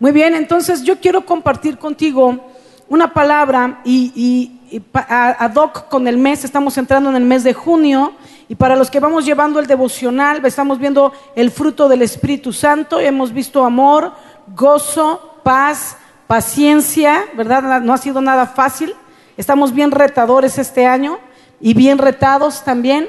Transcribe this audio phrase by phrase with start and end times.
[0.00, 2.40] Muy bien, entonces yo quiero compartir contigo
[2.88, 4.50] una palabra y,
[4.92, 8.12] ad hoc con el mes, estamos entrando en el mes de junio
[8.48, 12.98] y para los que vamos llevando el devocional, estamos viendo el fruto del Espíritu Santo,
[12.98, 14.12] hemos visto amor,
[14.54, 17.80] gozo, paz, paciencia, ¿verdad?
[17.80, 18.94] No ha sido nada fácil,
[19.36, 21.18] estamos bien retadores este año
[21.60, 23.08] y bien retados también.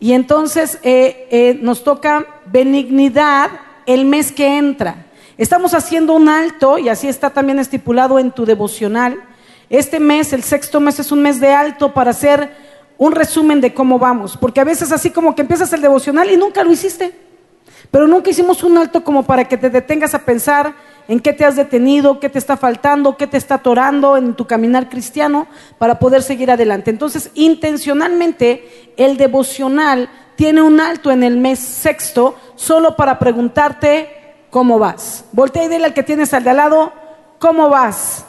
[0.00, 3.50] Y entonces eh, eh, nos toca benignidad
[3.86, 5.03] el mes que entra.
[5.36, 9.20] Estamos haciendo un alto, y así está también estipulado en tu devocional.
[9.68, 12.50] Este mes, el sexto mes, es un mes de alto para hacer
[12.98, 14.36] un resumen de cómo vamos.
[14.36, 17.18] Porque a veces así como que empiezas el devocional y nunca lo hiciste.
[17.90, 20.74] Pero nunca hicimos un alto como para que te detengas a pensar
[21.08, 24.46] en qué te has detenido, qué te está faltando, qué te está atorando en tu
[24.46, 25.48] caminar cristiano
[25.78, 26.90] para poder seguir adelante.
[26.90, 34.23] Entonces, intencionalmente, el devocional tiene un alto en el mes sexto solo para preguntarte
[34.54, 35.24] ¿cómo vas?
[35.32, 36.92] Voltea y dile al que tienes al de al lado,
[37.40, 38.24] ¿cómo vas?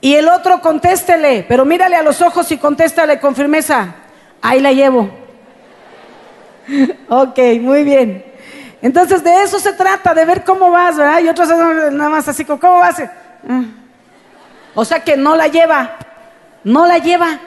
[0.00, 3.94] Y el otro contéstele, pero mírale a los ojos y contéstale con firmeza,
[4.42, 5.08] ahí la llevo.
[7.08, 8.24] ok, muy bien.
[8.82, 11.20] Entonces de eso se trata, de ver cómo vas, ¿verdad?
[11.20, 12.98] Y otros nada más así, ¿cómo vas?
[13.48, 13.62] Ah.
[14.74, 15.96] O sea que no la lleva,
[16.64, 17.38] no la lleva,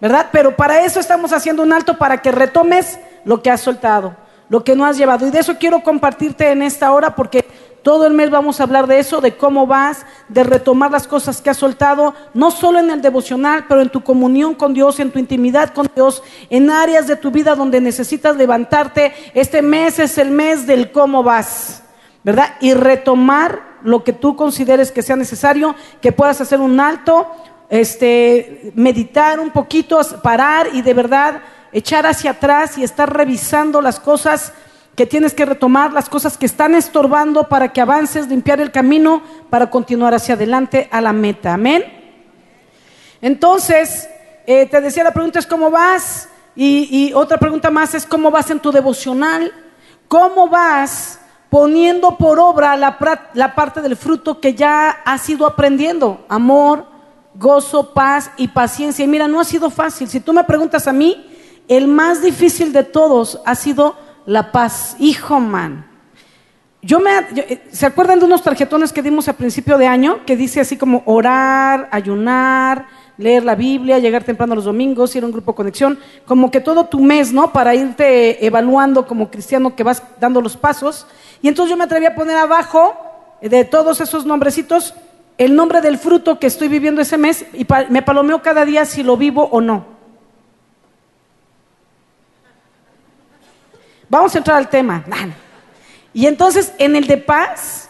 [0.00, 0.28] ¿verdad?
[0.32, 4.64] Pero para eso estamos haciendo un alto, para que retomes lo que has soltado lo
[4.64, 5.26] que no has llevado.
[5.26, 7.44] Y de eso quiero compartirte en esta hora porque
[7.84, 11.42] todo el mes vamos a hablar de eso, de cómo vas, de retomar las cosas
[11.42, 15.10] que has soltado, no solo en el devocional, pero en tu comunión con Dios, en
[15.10, 19.12] tu intimidad con Dios, en áreas de tu vida donde necesitas levantarte.
[19.34, 21.82] Este mes es el mes del cómo vas,
[22.24, 22.54] ¿verdad?
[22.60, 27.26] Y retomar lo que tú consideres que sea necesario, que puedas hacer un alto,
[27.68, 31.42] este, meditar un poquito, parar y de verdad
[31.74, 34.54] echar hacia atrás y estar revisando las cosas
[34.94, 39.22] que tienes que retomar, las cosas que están estorbando para que avances, limpiar el camino
[39.50, 41.54] para continuar hacia adelante a la meta.
[41.54, 41.84] Amén.
[43.20, 44.08] Entonces,
[44.46, 48.48] eh, te decía, la pregunta es cómo vas y, otra pregunta más es cómo vas
[48.50, 49.52] en tu devocional,
[50.06, 51.18] cómo vas
[51.50, 52.96] poniendo por obra la,
[53.34, 56.86] la parte del fruto que ya has ido aprendiendo, amor,
[57.34, 59.04] gozo, paz y paciencia.
[59.04, 60.08] Y mira, no ha sido fácil.
[60.08, 61.33] Si tú me preguntas a mí,
[61.68, 64.96] el más difícil de todos ha sido la paz.
[64.98, 65.86] Hijo, man.
[66.82, 70.24] Yo me, eh, ¿Se acuerdan de unos tarjetones que dimos a principio de año?
[70.26, 72.86] Que dice así como orar, ayunar,
[73.16, 76.60] leer la Biblia, llegar temprano los domingos, ir a un grupo de conexión, como que
[76.60, 77.52] todo tu mes, ¿no?
[77.52, 81.06] Para irte evaluando como cristiano que vas dando los pasos.
[81.40, 82.94] Y entonces yo me atreví a poner abajo
[83.40, 84.94] de todos esos nombrecitos
[85.38, 89.02] el nombre del fruto que estoy viviendo ese mes y me palomeo cada día si
[89.02, 89.93] lo vivo o no.
[94.14, 95.04] Vamos a entrar al tema.
[96.12, 97.88] Y entonces en el de paz,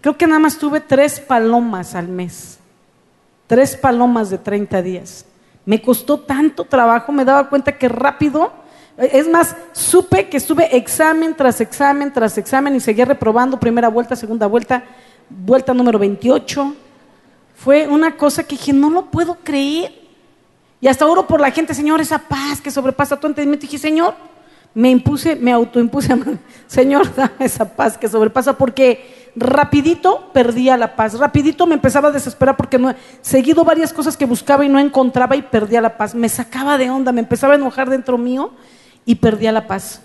[0.00, 2.58] creo que nada más tuve tres palomas al mes.
[3.46, 5.26] Tres palomas de 30 días.
[5.66, 8.50] Me costó tanto trabajo, me daba cuenta que rápido,
[8.96, 14.16] es más, supe que estuve examen tras examen tras examen y seguía reprobando primera vuelta,
[14.16, 14.82] segunda vuelta,
[15.28, 16.74] vuelta número 28.
[17.54, 19.92] Fue una cosa que dije, no lo puedo creer.
[20.80, 23.66] Y hasta oro por la gente, Señor, esa paz que sobrepasa tu entendimiento.
[23.66, 24.14] Dije, Señor,
[24.74, 26.16] me impuse, me autoimpuse,
[26.66, 32.12] Señor, dame esa paz que sobrepasa, porque rapidito perdía la paz, rapidito me empezaba a
[32.12, 36.14] desesperar porque no, seguido varias cosas que buscaba y no encontraba y perdía la paz,
[36.14, 38.52] me sacaba de onda, me empezaba a enojar dentro mío
[39.04, 40.02] y perdía la paz.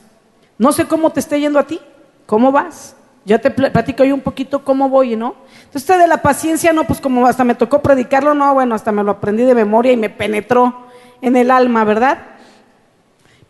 [0.58, 1.80] No sé cómo te esté yendo a ti,
[2.26, 2.96] ¿cómo vas?
[3.26, 5.36] Ya te platico yo un poquito cómo voy, ¿no?
[5.66, 9.04] Entonces, de la paciencia, no, pues como hasta me tocó predicarlo, no, bueno, hasta me
[9.04, 10.86] lo aprendí de memoria y me penetró
[11.22, 12.35] en el alma, ¿verdad?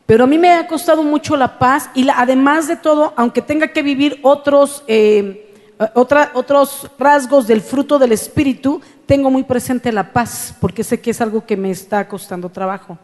[0.06, 3.70] Pero a mí me ha costado mucho la paz y además de todo, aunque tenga
[3.70, 5.52] que vivir otros, eh,
[5.94, 11.22] otros rasgos del fruto del Espíritu, tengo muy presente la paz, porque sé que es
[11.22, 12.98] algo que me está costando trabajo.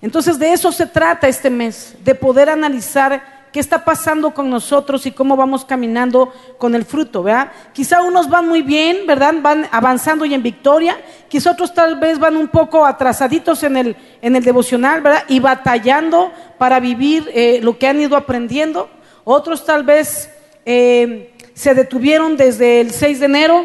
[0.00, 5.04] Entonces de eso se trata este mes, de poder analizar qué está pasando con nosotros
[5.06, 7.52] y cómo vamos caminando con el fruto, ¿verdad?
[7.72, 9.34] Quizá unos van muy bien, ¿verdad?
[9.40, 13.96] Van avanzando y en victoria, quizá otros tal vez van un poco atrasaditos en el,
[14.22, 15.24] en el devocional, ¿verdad?
[15.28, 18.88] Y batallando para vivir eh, lo que han ido aprendiendo.
[19.24, 20.30] Otros tal vez
[20.64, 23.64] eh, se detuvieron desde el 6 de enero,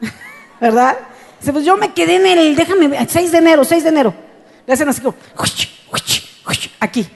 [0.60, 0.96] ¿verdad?
[1.44, 4.14] Pues yo me quedé en el, déjame, 6 de enero, 6 de enero.
[4.66, 5.16] Le hacen así como,
[6.80, 7.06] aquí.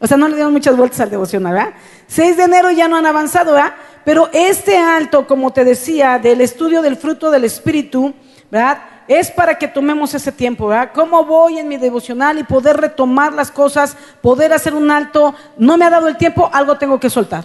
[0.00, 1.72] O sea, no le dieron muchas vueltas al devocional, ¿verdad?
[2.06, 3.74] 6 de enero ya no han avanzado, ¿verdad?
[4.04, 8.14] Pero este alto, como te decía, del estudio del fruto del Espíritu,
[8.50, 8.78] ¿verdad?
[9.08, 10.90] Es para que tomemos ese tiempo, ¿verdad?
[10.94, 15.34] ¿Cómo voy en mi devocional y poder retomar las cosas, poder hacer un alto?
[15.56, 17.44] No me ha dado el tiempo, algo tengo que soltar.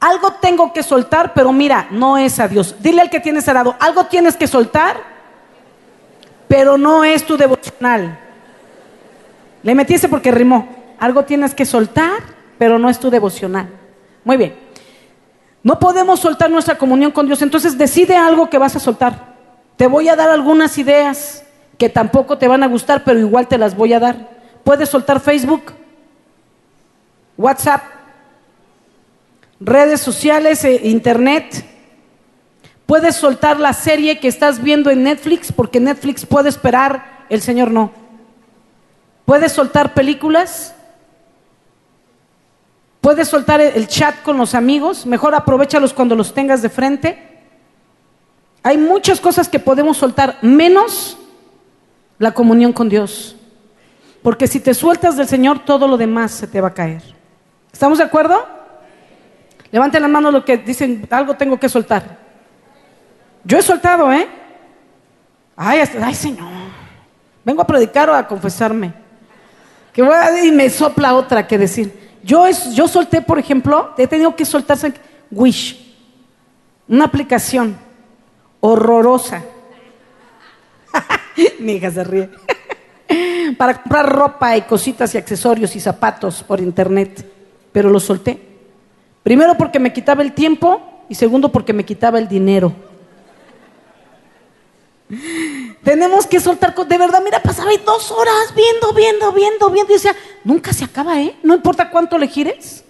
[0.00, 2.74] Algo tengo que soltar, pero mira, no es a Dios.
[2.80, 4.96] Dile al que tienes al lado, algo tienes que soltar,
[6.48, 8.18] pero no es tu devocional.
[9.62, 10.79] Le metiste porque rimó.
[11.00, 12.22] Algo tienes que soltar,
[12.58, 13.68] pero no es tu devocional.
[14.22, 14.54] Muy bien.
[15.62, 19.34] No podemos soltar nuestra comunión con Dios, entonces decide algo que vas a soltar.
[19.76, 21.42] Te voy a dar algunas ideas
[21.78, 24.28] que tampoco te van a gustar, pero igual te las voy a dar.
[24.62, 25.72] Puedes soltar Facebook,
[27.38, 27.82] WhatsApp,
[29.58, 31.64] redes sociales, e internet.
[32.84, 37.70] Puedes soltar la serie que estás viendo en Netflix, porque Netflix puede esperar, el Señor
[37.70, 37.90] no.
[39.24, 40.74] Puedes soltar películas.
[43.00, 45.06] Puedes soltar el chat con los amigos.
[45.06, 47.30] Mejor aprovechalos cuando los tengas de frente.
[48.62, 51.16] Hay muchas cosas que podemos soltar, menos
[52.18, 53.36] la comunión con Dios.
[54.22, 57.02] Porque si te sueltas del Señor, todo lo demás se te va a caer.
[57.72, 58.46] ¿Estamos de acuerdo?
[59.72, 62.18] Levanten la mano lo que dicen, algo tengo que soltar.
[63.44, 64.28] Yo he soltado, ¿eh?
[65.56, 66.48] Ay, ay Señor.
[67.44, 68.92] Vengo a predicar o a confesarme.
[69.94, 72.09] Que voy a, y me sopla otra que decir.
[72.22, 74.92] Yo, es, yo solté, por ejemplo, he tenido que soltarse
[75.30, 75.94] Wish,
[76.88, 77.76] una aplicación
[78.60, 79.42] horrorosa.
[81.60, 82.30] Mi hija se ríe.
[83.58, 87.24] Para comprar ropa y cositas y accesorios y zapatos por internet.
[87.72, 88.40] Pero lo solté.
[89.22, 92.72] Primero porque me quitaba el tiempo y segundo porque me quitaba el dinero.
[95.82, 99.92] Tenemos que soltar, de verdad, mira, pasaba ahí dos horas viendo, viendo, viendo, viendo.
[99.92, 100.14] Y decía,
[100.44, 101.36] nunca se acaba, ¿eh?
[101.42, 102.84] No importa cuánto le gires,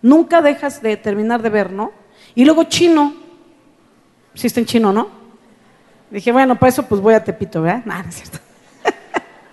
[0.00, 1.92] nunca dejas de terminar de ver, ¿no?
[2.34, 3.14] Y luego chino,
[4.34, 5.08] si está en chino, ¿no?
[6.10, 7.82] Dije, bueno, para eso pues voy a Tepito, ¿verdad?
[7.84, 8.38] No, no es cierto.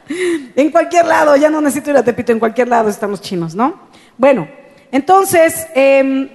[0.55, 3.55] en cualquier lado, ya no necesito ir a Tepito, en cualquier lado están los chinos,
[3.55, 3.79] ¿no?
[4.17, 4.47] Bueno,
[4.91, 6.29] entonces, em,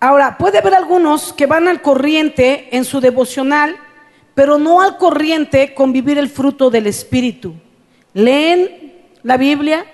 [0.00, 3.76] ahora, puede haber algunos que van al corriente en su devocional,
[4.34, 7.54] pero no al corriente con vivir el fruto del Espíritu.
[8.14, 8.92] Leen
[9.22, 9.84] la Biblia,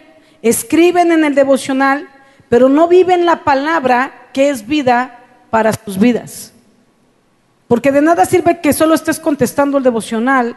[0.43, 2.09] escriben en el devocional,
[2.49, 5.21] pero no viven la palabra que es vida
[5.51, 6.53] para sus vidas.
[7.69, 10.57] Porque de nada sirve que solo estés contestando el devocional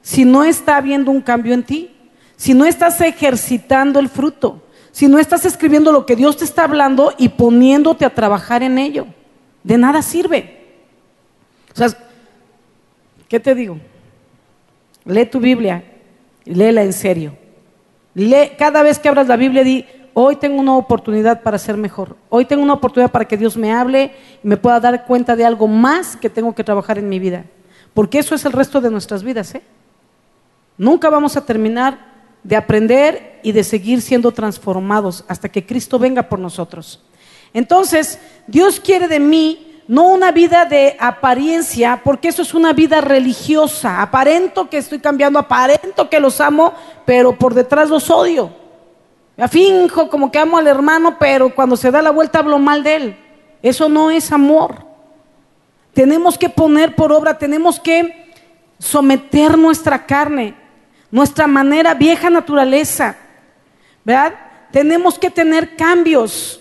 [0.00, 1.90] si no está habiendo un cambio en ti,
[2.36, 4.62] si no estás ejercitando el fruto,
[4.96, 8.78] si no estás escribiendo lo que Dios te está hablando y poniéndote a trabajar en
[8.78, 9.06] ello.
[9.62, 10.64] De nada sirve.
[11.74, 11.88] O sea,
[13.28, 13.78] ¿qué te digo?
[15.04, 15.84] Lee tu Biblia,
[16.46, 17.36] léela en serio.
[18.14, 19.84] Lee, cada vez que abras la Biblia, di,
[20.14, 22.16] Hoy tengo una oportunidad para ser mejor.
[22.30, 25.44] Hoy tengo una oportunidad para que Dios me hable y me pueda dar cuenta de
[25.44, 27.44] algo más que tengo que trabajar en mi vida.
[27.92, 29.54] Porque eso es el resto de nuestras vidas.
[29.56, 29.62] ¿eh?
[30.78, 32.15] Nunca vamos a terminar
[32.46, 37.02] de aprender y de seguir siendo transformados hasta que Cristo venga por nosotros.
[37.52, 43.00] Entonces, Dios quiere de mí no una vida de apariencia, porque eso es una vida
[43.00, 44.00] religiosa.
[44.00, 46.72] Aparento que estoy cambiando, aparento que los amo,
[47.04, 48.50] pero por detrás los odio.
[49.36, 52.82] Me finjo como que amo al hermano, pero cuando se da la vuelta hablo mal
[52.82, 53.16] de él.
[53.62, 54.86] Eso no es amor.
[55.92, 58.32] Tenemos que poner por obra, tenemos que
[58.78, 60.54] someter nuestra carne,
[61.10, 63.16] nuestra manera, vieja naturaleza.
[64.04, 64.34] ¿Verdad?
[64.70, 66.60] Tenemos que tener cambios.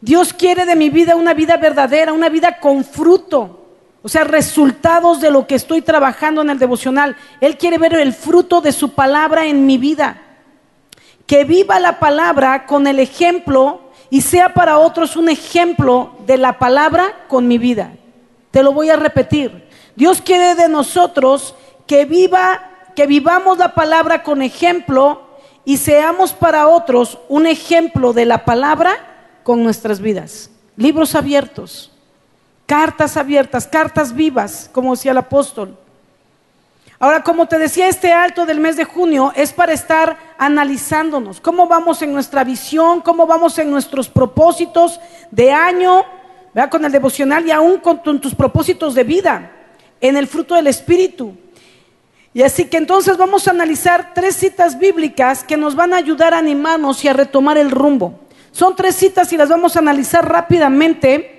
[0.00, 3.66] Dios quiere de mi vida una vida verdadera, una vida con fruto.
[4.02, 7.16] O sea, resultados de lo que estoy trabajando en el devocional.
[7.40, 10.22] Él quiere ver el fruto de su palabra en mi vida
[11.28, 16.58] que viva la palabra con el ejemplo y sea para otros un ejemplo de la
[16.58, 17.92] palabra con mi vida.
[18.50, 19.68] Te lo voy a repetir.
[19.94, 21.54] Dios quiere de nosotros
[21.86, 25.22] que viva, que vivamos la palabra con ejemplo
[25.64, 28.90] y seamos para otros un ejemplo de la palabra
[29.44, 30.50] con nuestras vidas.
[30.74, 31.92] Libros abiertos,
[32.66, 35.78] cartas abiertas, cartas vivas, como decía el apóstol.
[36.98, 41.68] Ahora, como te decía, este alto del mes de junio es para estar analizándonos, cómo
[41.68, 44.98] vamos en nuestra visión, cómo vamos en nuestros propósitos
[45.30, 46.04] de año,
[46.68, 49.52] con el devocional y aún con, tus propósitos de vida,
[50.00, 51.36] en el fruto del Espíritu.
[52.38, 56.34] Y así que entonces vamos a analizar tres citas bíblicas que nos van a ayudar
[56.34, 58.20] a animarnos y a retomar el rumbo.
[58.52, 61.34] Son tres citas y las vamos a analizar rápidamente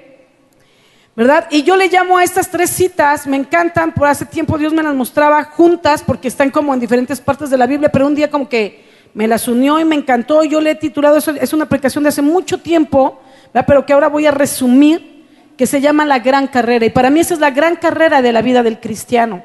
[1.15, 1.47] ¿verdad?
[1.51, 4.83] Y yo le llamo a estas tres citas, me encantan, por hace tiempo Dios me
[4.83, 8.29] las mostraba juntas porque están como en diferentes partes de la Biblia, pero un día
[8.29, 10.43] como que me las unió y me encantó.
[10.43, 13.21] Yo le he titulado, eso es una aplicación de hace mucho tiempo,
[13.53, 13.65] ¿verdad?
[13.65, 15.25] pero que ahora voy a resumir,
[15.55, 16.85] que se llama la gran carrera.
[16.85, 19.43] Y para mí esa es la gran carrera de la vida del cristiano,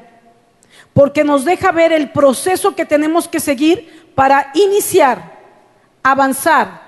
[0.94, 5.34] porque nos deja ver el proceso que tenemos que seguir para iniciar
[6.04, 6.82] avanzar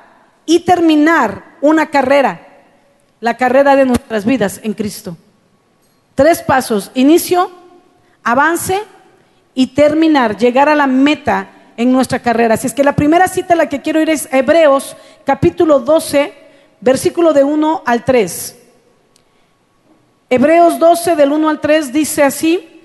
[0.44, 2.46] y terminar una carrera,
[3.18, 5.16] la carrera de nuestras vidas en Cristo.
[6.14, 7.50] Tres pasos, inicio,
[8.22, 8.80] avance
[9.54, 12.54] y terminar, llegar a la meta en nuestra carrera.
[12.54, 16.32] Así es que la primera cita a la que quiero ir es Hebreos capítulo 12,
[16.80, 18.58] versículo de 1 al 3.
[20.28, 22.75] Hebreos 12 del 1 al 3 dice así,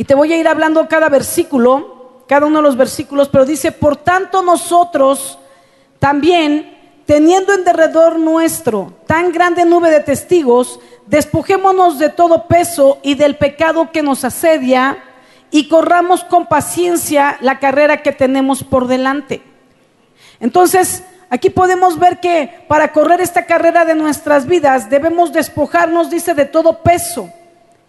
[0.00, 3.70] y te voy a ir hablando cada versículo, cada uno de los versículos, pero dice,
[3.70, 5.38] por tanto nosotros
[5.98, 13.14] también, teniendo en derredor nuestro tan grande nube de testigos, despojémonos de todo peso y
[13.14, 15.04] del pecado que nos asedia
[15.50, 19.42] y corramos con paciencia la carrera que tenemos por delante.
[20.40, 26.32] Entonces, aquí podemos ver que para correr esta carrera de nuestras vidas debemos despojarnos, dice,
[26.32, 27.30] de todo peso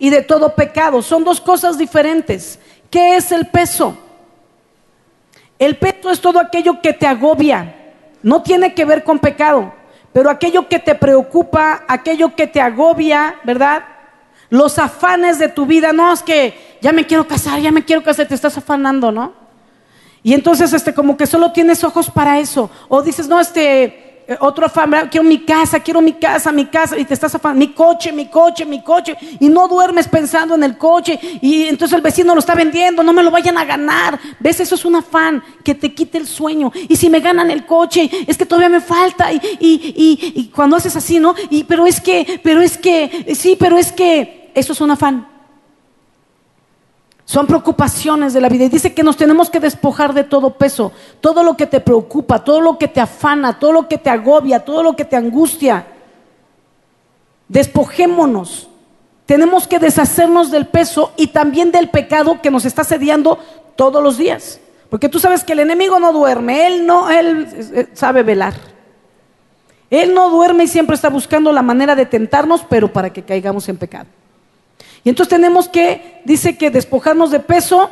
[0.02, 1.04] y de todo pecado.
[1.04, 2.58] Son dos cosas diferentes.
[2.90, 3.96] ¿Qué es el peso?
[5.60, 7.94] El peso es todo aquello que te agobia.
[8.24, 9.72] No tiene que ver con pecado,
[10.12, 13.84] pero aquello que te preocupa, aquello que te agobia, ¿verdad?
[14.50, 18.02] Los afanes de tu vida, no es que ya me quiero casar, ya me quiero
[18.02, 19.34] casar, te estás afanando, ¿no?
[20.24, 22.72] Y entonces, este, como que solo tienes ojos para eso.
[22.88, 24.01] O dices, no, este,
[24.40, 27.74] otro afán, quiero mi casa, quiero mi casa, mi casa, y te estás afanando, mi
[27.74, 32.02] coche, mi coche, mi coche, y no duermes pensando en el coche, y entonces el
[32.02, 34.20] vecino lo está vendiendo, no me lo vayan a ganar.
[34.40, 34.60] ¿Ves?
[34.60, 36.72] Eso es un afán que te quite el sueño.
[36.88, 40.76] Y si me ganan el coche, es que todavía me falta, y, y, y cuando
[40.76, 41.36] haces así, ¿no?
[41.50, 45.31] Y, pero es que, pero es que, sí, pero es que, eso es un afán.
[47.32, 48.66] Son preocupaciones de la vida.
[48.66, 52.44] Y dice que nos tenemos que despojar de todo peso, todo lo que te preocupa,
[52.44, 55.88] todo lo que te afana, todo lo que te agobia, todo lo que te angustia.
[57.48, 58.68] Despojémonos.
[59.26, 63.40] Tenemos que deshacernos del peso y también del pecado que nos está sediando
[63.78, 64.60] todos los días.
[64.90, 68.56] Porque tú sabes que el enemigo no duerme, él no, él sabe velar.
[69.90, 73.70] Él no duerme y siempre está buscando la manera de tentarnos, pero para que caigamos
[73.70, 74.08] en pecado.
[75.04, 77.90] Y entonces tenemos que, dice que despojarnos de peso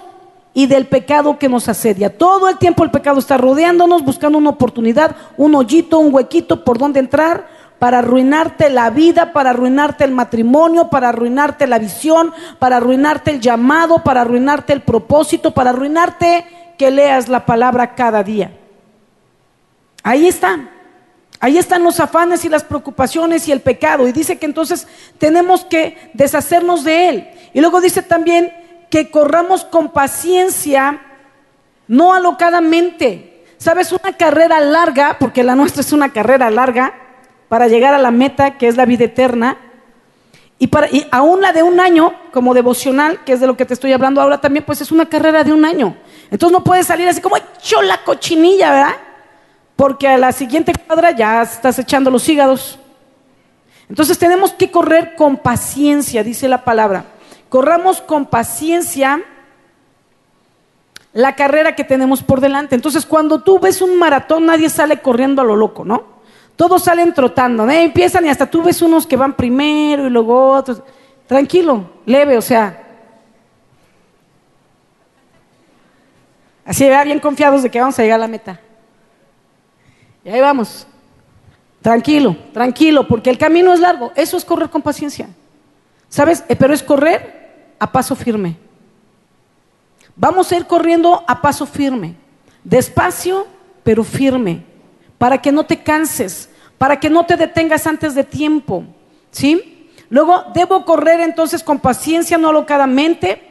[0.53, 2.17] y del pecado que nos asedia.
[2.17, 6.77] Todo el tiempo el pecado está rodeándonos, buscando una oportunidad, un hoyito, un huequito por
[6.77, 7.47] donde entrar
[7.79, 13.39] para arruinarte la vida, para arruinarte el matrimonio, para arruinarte la visión, para arruinarte el
[13.39, 16.45] llamado, para arruinarte el propósito, para arruinarte
[16.77, 18.51] que leas la palabra cada día.
[20.03, 20.59] Ahí está.
[21.41, 24.08] Ahí están los afanes y las preocupaciones y el pecado.
[24.08, 27.29] Y dice que entonces tenemos que deshacernos de él.
[27.53, 28.53] Y luego dice también
[28.89, 31.01] que corramos con paciencia,
[31.88, 33.46] no alocadamente.
[33.58, 33.91] ¿Sabes?
[33.91, 36.93] Una carrera larga, porque la nuestra es una carrera larga,
[37.48, 39.58] para llegar a la meta, que es la vida eterna.
[40.60, 43.65] Y, para, y aún la de un año, como devocional, que es de lo que
[43.65, 45.96] te estoy hablando ahora también, pues es una carrera de un año.
[46.31, 48.96] Entonces no puedes salir así como hecho la cochinilla, ¿verdad?
[49.79, 52.77] Porque a la siguiente cuadra ya estás echando los hígados.
[53.88, 57.05] Entonces tenemos que correr con paciencia, dice la palabra.
[57.48, 59.21] Corramos con paciencia
[61.13, 62.75] la carrera que tenemos por delante.
[62.75, 66.03] Entonces cuando tú ves un maratón, nadie sale corriendo a lo loco, ¿no?
[66.57, 67.71] Todos salen trotando, ¿no?
[67.71, 70.83] empiezan y hasta tú ves unos que van primero y luego otros.
[71.25, 72.86] Tranquilo, leve, o sea.
[76.65, 78.59] Así, bien confiados de que vamos a llegar a la meta.
[80.29, 80.86] Ahí vamos.
[81.81, 84.12] Tranquilo, tranquilo, porque el camino es largo.
[84.15, 85.29] Eso es correr con paciencia.
[86.09, 86.43] ¿Sabes?
[86.50, 88.57] Eh, pero es correr a paso firme.
[90.15, 92.15] Vamos a ir corriendo a paso firme.
[92.63, 93.48] Despacio,
[93.83, 94.63] pero firme.
[95.17, 98.83] Para que no te canses, para que no te detengas antes de tiempo.
[99.31, 99.89] ¿Sí?
[100.09, 103.43] Luego, debo correr entonces con paciencia, no alocadamente.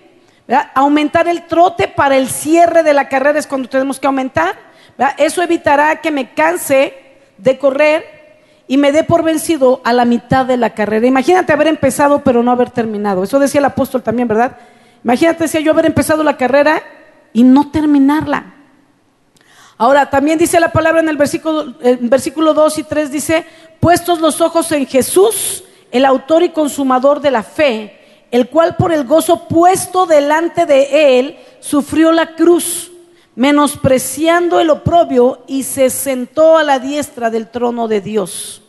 [0.75, 4.68] Aumentar el trote para el cierre de la carrera es cuando tenemos que aumentar.
[5.17, 6.95] Eso evitará que me canse
[7.37, 8.19] de correr
[8.67, 11.07] y me dé por vencido a la mitad de la carrera.
[11.07, 13.23] Imagínate haber empezado pero no haber terminado.
[13.23, 14.57] Eso decía el apóstol también, ¿verdad?
[15.05, 16.83] Imagínate decía yo haber empezado la carrera
[17.33, 18.55] y no terminarla.
[19.81, 23.47] Ahora, también dice la palabra en el versículo, el versículo 2 y 3, dice,
[23.79, 25.63] puestos los ojos en Jesús,
[25.93, 31.21] el autor y consumador de la fe, el cual por el gozo puesto delante de
[31.21, 32.88] él sufrió la cruz
[33.39, 38.63] menospreciando el oprobio y se sentó a la diestra del trono de Dios.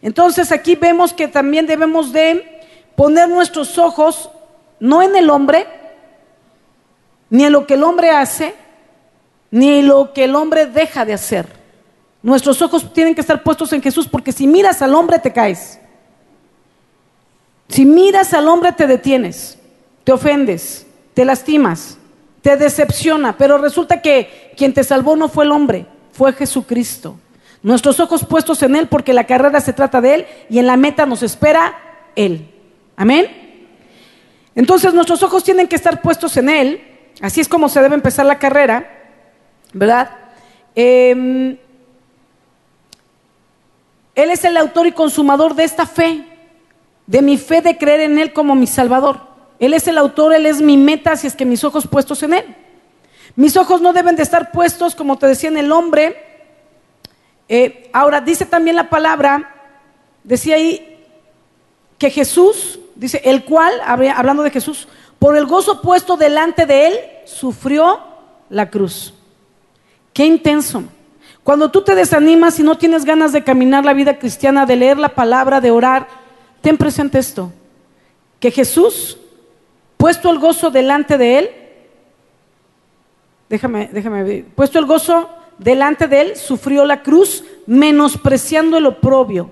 [0.00, 2.60] Entonces aquí vemos que también debemos de
[2.94, 4.30] poner nuestros ojos
[4.78, 5.66] no en el hombre,
[7.30, 8.54] ni en lo que el hombre hace,
[9.50, 11.48] ni en lo que el hombre deja de hacer.
[12.22, 15.80] Nuestros ojos tienen que estar puestos en Jesús porque si miras al hombre te caes.
[17.68, 19.58] Si miras al hombre te detienes,
[20.04, 21.98] te ofendes, te lastimas
[22.42, 27.16] te decepciona, pero resulta que quien te salvó no fue el hombre, fue Jesucristo.
[27.62, 30.76] Nuestros ojos puestos en Él porque la carrera se trata de Él y en la
[30.76, 31.74] meta nos espera
[32.16, 32.50] Él.
[32.96, 33.68] Amén.
[34.54, 36.82] Entonces nuestros ojos tienen que estar puestos en Él.
[37.20, 38.86] Así es como se debe empezar la carrera,
[39.72, 40.10] ¿verdad?
[40.74, 41.56] Em,
[44.14, 46.24] él es el autor y consumador de esta fe,
[47.06, 49.31] de mi fe de creer en Él como mi Salvador.
[49.62, 52.32] Él es el autor, Él es mi meta, si es que mis ojos puestos en
[52.34, 52.56] Él.
[53.36, 56.16] Mis ojos no deben de estar puestos, como te decía, en el hombre.
[57.48, 59.54] Eh, ahora, dice también la palabra,
[60.24, 60.98] decía ahí
[61.96, 64.88] que Jesús, dice, el cual, hablando de Jesús,
[65.20, 68.00] por el gozo puesto delante de Él, sufrió
[68.50, 69.14] la cruz.
[70.12, 70.82] Qué intenso.
[71.44, 74.98] Cuando tú te desanimas y no tienes ganas de caminar la vida cristiana, de leer
[74.98, 76.08] la palabra, de orar,
[76.60, 77.52] ten presente esto,
[78.40, 79.18] que Jesús,
[80.02, 81.50] puesto el gozo delante de él,
[83.48, 89.48] déjame, déjame ver, puesto el gozo delante de él, sufrió la cruz, menospreciando el oprobio,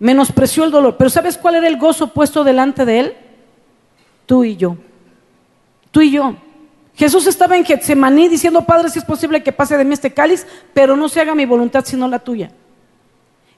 [0.00, 0.96] menospreció el dolor.
[0.96, 3.16] Pero ¿sabes cuál era el gozo puesto delante de él?
[4.26, 4.76] Tú y yo,
[5.92, 6.34] tú y yo.
[6.96, 10.44] Jesús estaba en Getsemaní diciendo, Padre, si es posible que pase de mí este cáliz,
[10.74, 12.50] pero no se haga mi voluntad sino la tuya.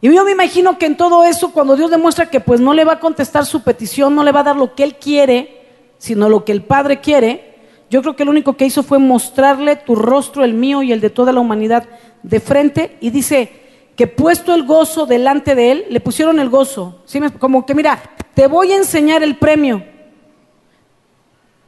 [0.04, 2.84] Y yo me imagino que en todo eso, cuando Dios demuestra que pues no le
[2.84, 5.62] va a contestar su petición, no le va a dar lo que Él quiere,
[5.96, 7.54] sino lo que el Padre quiere,
[7.88, 11.00] yo creo que lo único que hizo fue mostrarle tu rostro, el mío y el
[11.00, 11.88] de toda la humanidad
[12.22, 13.50] de frente, y dice
[13.96, 17.18] que puesto el gozo delante de Él, le pusieron el gozo, ¿sí?
[17.38, 18.02] como que mira,
[18.34, 19.86] te voy a enseñar el premio,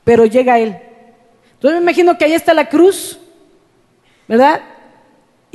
[0.05, 0.77] pero llega Él.
[1.55, 3.19] Entonces me imagino que ahí está la cruz,
[4.29, 4.61] ¿verdad?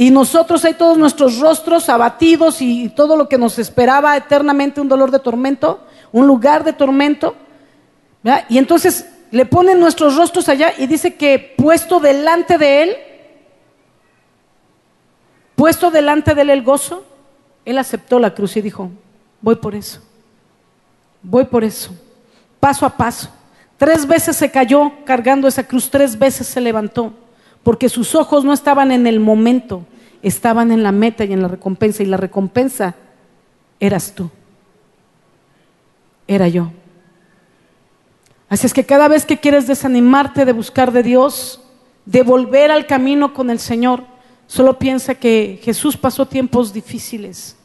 [0.02, 4.90] Y nosotros hay todos nuestros rostros abatidos y todo lo que nos esperaba eternamente, un
[4.90, 7.36] dolor de tormento, un lugar de tormento.
[8.50, 12.98] Y entonces le ponen nuestros rostros allá y dice que puesto delante de él,
[15.56, 17.06] puesto delante de él el gozo,
[17.64, 18.90] él aceptó la cruz y dijo,
[19.40, 20.02] voy por eso,
[21.22, 21.92] voy por eso,
[22.60, 23.30] paso a paso.
[23.78, 27.14] Tres veces se cayó cargando esa cruz, tres veces se levantó,
[27.62, 29.86] porque sus ojos no estaban en el momento,
[30.22, 32.96] estaban en la meta y en la recompensa, y la recompensa
[33.80, 34.30] eras tú,
[36.28, 36.72] era yo.
[38.50, 41.62] Así es que cada vez que quieres desanimarte de buscar de Dios,
[42.06, 44.04] de volver al camino con el Señor,
[44.46, 47.56] solo piensa que Jesús pasó tiempos difíciles,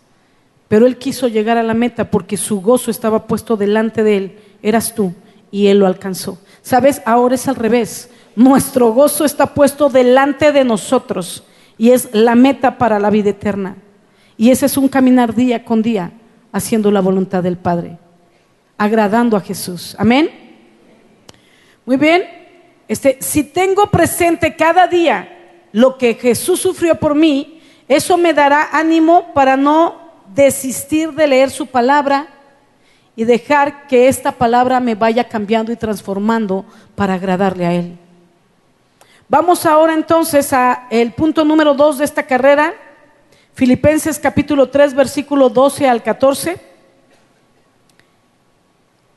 [0.69, 4.39] pero Él quiso llegar a la meta porque su gozo estaba puesto delante de Él,
[4.63, 5.13] eras tú
[5.51, 6.39] y Él lo alcanzó.
[6.63, 7.03] ¿Sabes?
[7.05, 8.11] Ahora es al revés.
[8.35, 11.45] Nuestro gozo está puesto delante de nosotros
[11.79, 13.77] y es la meta para la vida eterna.
[14.37, 16.13] Y ese es un caminar día con día
[16.53, 17.99] haciendo la voluntad del Padre,
[18.79, 19.95] agradando a Jesús.
[19.99, 20.31] Amén.
[21.85, 22.25] Muy bien.
[22.89, 25.29] Este, si tengo presente cada día
[25.73, 31.51] lo que Jesús sufrió por mí, eso me dará ánimo para no desistir de leer
[31.51, 32.29] su palabra
[33.15, 37.99] y dejar que esta palabra me vaya cambiando y transformando para agradarle a Él.
[39.29, 42.75] Vamos ahora entonces a el punto número dos de esta carrera,
[43.55, 46.57] Filipenses capítulo 3, versículo 12 al 14.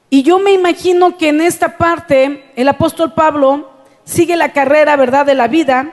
[0.09, 3.69] Y yo me imagino que en esta parte el apóstol Pablo
[4.03, 5.91] sigue la carrera, ¿verdad?, de la vida.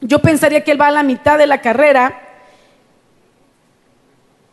[0.00, 2.23] Yo pensaría que él va a la mitad de la carrera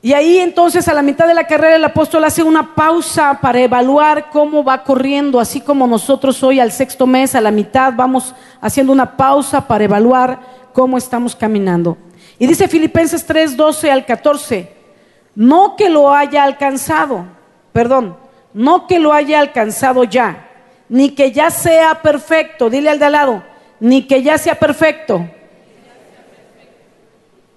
[0.04, 3.60] y ahí entonces a la mitad de la carrera el apóstol hace una pausa para
[3.60, 8.34] evaluar cómo va corriendo, así como nosotros hoy al sexto mes, a la mitad, vamos
[8.62, 10.40] haciendo una pausa para evaluar
[10.74, 11.98] cómo estamos caminando.
[12.40, 14.74] Y dice Filipenses 3, 12 al 14,
[15.36, 17.26] no que lo haya alcanzado,
[17.72, 18.18] perdón,
[18.56, 20.50] no que lo haya alcanzado ya,
[20.90, 23.44] ni que ya sea perfecto, dile al de al lado,
[23.80, 25.30] ni que ya sea perfecto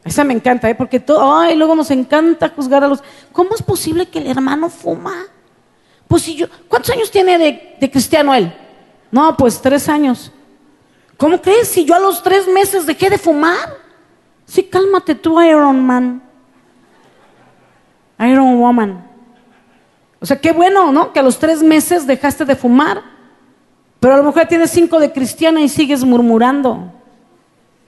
[0.04, 0.74] esa me encanta, ¿eh?
[0.74, 3.02] porque todo, ay, luego nos encanta juzgar a los.
[3.32, 5.14] ¿Cómo es posible que el hermano fuma?
[6.06, 7.38] Pues si yo, ¿cuántos años tiene
[7.80, 8.54] de, cristiano él?
[9.10, 10.30] No, pues tres años.
[11.16, 11.68] ¿Cómo crees?
[11.68, 13.78] Si yo a los tres meses dejé de fumar.
[14.44, 16.22] Sí, cálmate tú, Iron Man.
[18.18, 19.10] Iron Woman.
[20.20, 21.12] O sea, qué bueno, ¿no?
[21.12, 23.02] Que a los tres meses dejaste de fumar.
[24.00, 26.92] Pero a lo mejor tienes cinco de cristiana y sigues murmurando.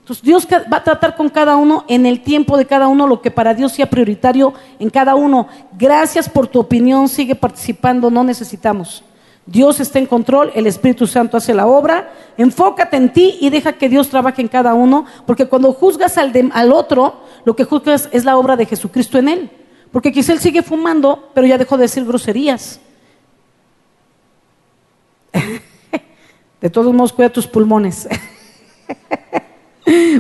[0.07, 3.21] Entonces Dios va a tratar con cada uno en el tiempo de cada uno lo
[3.21, 5.49] que para Dios sea prioritario en cada uno.
[5.77, 9.03] Gracias por tu opinión, sigue participando, no necesitamos.
[9.47, 12.13] Dios está en control, el Espíritu Santo hace la obra.
[12.37, 16.71] Enfócate en ti y deja que Dios trabaje en cada uno, porque cuando juzgas al,
[16.71, 19.51] otro, lo que juzgas es la obra de Jesucristo en él.
[19.91, 22.79] Porque quizá él sigue fumando, pero ya dejó de decir groserías.
[26.61, 28.07] de todos modos, cuida tus pulmones.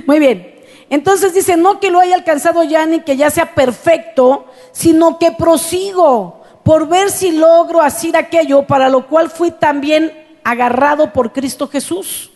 [0.06, 0.56] Muy bien.
[0.88, 5.32] Entonces dice, no que lo haya alcanzado ya ni que ya sea perfecto, sino que
[5.32, 10.12] prosigo por ver si logro hacer aquello para lo cual fui también
[10.44, 12.30] agarrado por Cristo Jesús.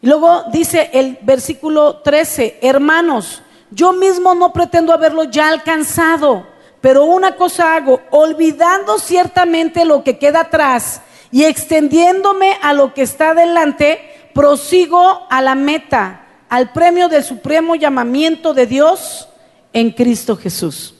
[0.00, 6.46] Y luego dice el versículo 13, hermanos, yo mismo no pretendo haberlo ya alcanzado,
[6.80, 13.02] pero una cosa hago, olvidando ciertamente lo que queda atrás y extendiéndome a lo que
[13.02, 14.00] está delante,
[14.32, 19.28] prosigo a la meta al premio del supremo llamamiento de Dios
[19.72, 20.94] en Cristo Jesús.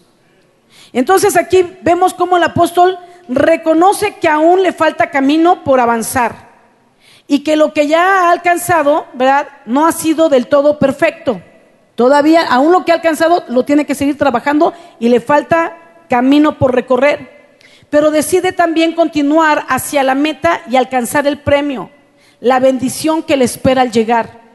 [0.92, 6.46] Entonces aquí vemos cómo el apóstol reconoce que aún le falta camino por avanzar
[7.26, 9.48] y que lo que ya ha alcanzado, ¿verdad?
[9.66, 11.42] No ha sido del todo perfecto.
[11.96, 15.76] Todavía, aún lo que ha alcanzado, lo tiene que seguir trabajando y le falta
[16.08, 17.58] camino por recorrer.
[17.90, 21.90] Pero decide también continuar hacia la meta y alcanzar el premio,
[22.40, 24.45] la bendición que le espera al llegar.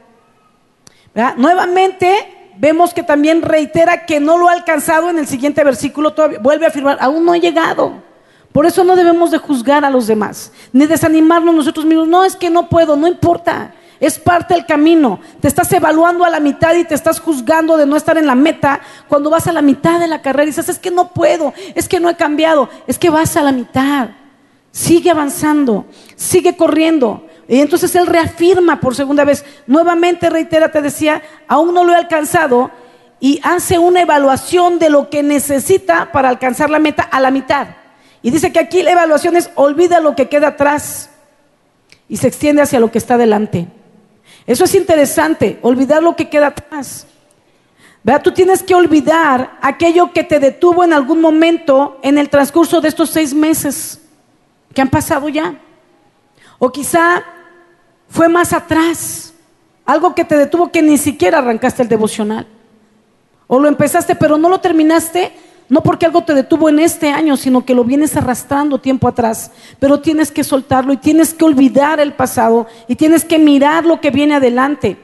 [1.36, 6.38] Nuevamente vemos que también reitera que no lo ha alcanzado en el siguiente versículo, todavía,
[6.38, 8.02] vuelve a afirmar, aún no ha llegado.
[8.52, 12.08] Por eso no debemos de juzgar a los demás, ni desanimarnos nosotros mismos.
[12.08, 13.74] No, es que no puedo, no importa.
[13.98, 15.20] Es parte del camino.
[15.40, 18.34] Te estás evaluando a la mitad y te estás juzgando de no estar en la
[18.34, 21.54] meta cuando vas a la mitad de la carrera y dices, es que no puedo,
[21.74, 24.10] es que no he cambiado, es que vas a la mitad.
[24.72, 27.26] Sigue avanzando, sigue corriendo.
[27.52, 31.96] Y entonces él reafirma por segunda vez, nuevamente reitera, te decía, aún no lo he
[31.96, 32.70] alcanzado
[33.20, 37.66] y hace una evaluación de lo que necesita para alcanzar la meta a la mitad.
[38.22, 41.10] Y dice que aquí la evaluación es olvida lo que queda atrás
[42.08, 43.66] y se extiende hacia lo que está delante.
[44.46, 47.06] Eso es interesante, olvidar lo que queda atrás.
[48.02, 48.22] ¿Verdad?
[48.22, 52.88] Tú tienes que olvidar aquello que te detuvo en algún momento en el transcurso de
[52.88, 54.00] estos seis meses
[54.72, 55.60] que han pasado ya.
[56.58, 57.22] O quizá
[58.12, 59.32] fue más atrás,
[59.86, 62.46] algo que te detuvo que ni siquiera arrancaste el devocional.
[63.46, 65.32] O lo empezaste pero no lo terminaste,
[65.70, 69.50] no porque algo te detuvo en este año, sino que lo vienes arrastrando tiempo atrás.
[69.78, 73.98] Pero tienes que soltarlo y tienes que olvidar el pasado y tienes que mirar lo
[73.98, 74.98] que viene adelante.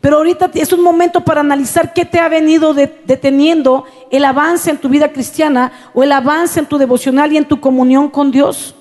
[0.00, 4.78] Pero ahorita es un momento para analizar qué te ha venido deteniendo el avance en
[4.78, 8.74] tu vida cristiana o el avance en tu devocional y en tu comunión con Dios.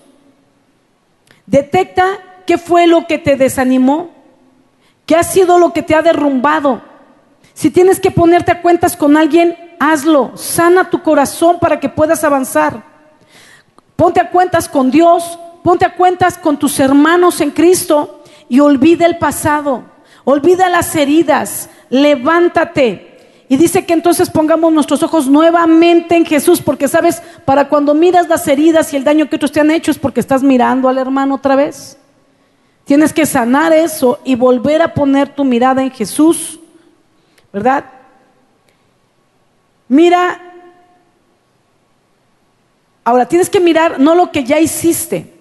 [1.46, 4.12] Detecta qué fue lo que te desanimó,
[5.06, 6.82] qué ha sido lo que te ha derrumbado.
[7.54, 10.32] Si tienes que ponerte a cuentas con alguien, hazlo.
[10.36, 12.84] Sana tu corazón para que puedas avanzar.
[13.96, 19.06] Ponte a cuentas con Dios, ponte a cuentas con tus hermanos en Cristo y olvida
[19.06, 19.84] el pasado,
[20.24, 23.10] olvida las heridas, levántate.
[23.48, 28.28] Y dice que entonces pongamos nuestros ojos nuevamente en Jesús, porque sabes, para cuando miras
[28.30, 30.98] las heridas y el daño que otros te han hecho es porque estás mirando al
[30.98, 31.98] hermano otra vez.
[32.86, 36.60] Tienes que sanar eso y volver a poner tu mirada en Jesús,
[37.54, 37.86] ¿verdad?
[39.88, 40.42] Mira,
[43.04, 45.32] ahora tienes que mirar no lo que ya hiciste,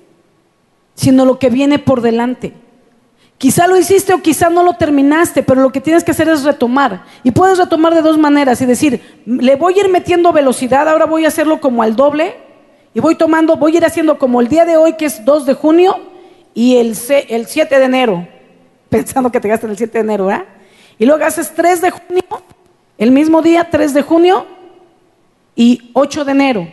[0.95, 2.53] sino lo que viene por delante.
[3.39, 6.45] Quizá lo hiciste o quizá no lo terminaste, pero lo que tienes que hacer es
[6.45, 7.05] retomar.
[7.23, 11.07] Y puedes retomar de dos maneras y decir, le voy a ir metiendo velocidad, ahora
[11.07, 12.37] voy a hacerlo como al doble
[12.93, 15.47] y voy tomando, voy a ir haciendo como el día de hoy que es 2
[15.47, 16.10] de junio
[16.55, 16.97] y el,
[17.29, 18.29] el 7 de enero,
[18.89, 20.45] pensando que te gastas el 7 de enero, ¿verdad?
[20.99, 22.25] Y luego haces 3 de junio,
[22.99, 24.47] el mismo día 3 de junio
[25.55, 26.69] y 8 de enero.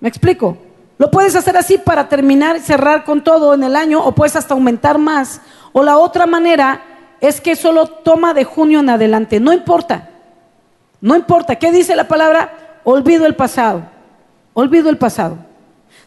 [0.00, 0.56] ¿Me explico?
[0.98, 4.36] Lo puedes hacer así para terminar y cerrar con todo en el año o puedes
[4.36, 5.40] hasta aumentar más
[5.72, 6.82] o la otra manera
[7.20, 9.40] es que solo toma de junio en adelante.
[9.40, 10.10] No importa.
[11.00, 11.56] No importa.
[11.56, 12.80] ¿Qué dice la palabra?
[12.84, 13.82] Olvido el pasado.
[14.54, 15.38] Olvido el pasado.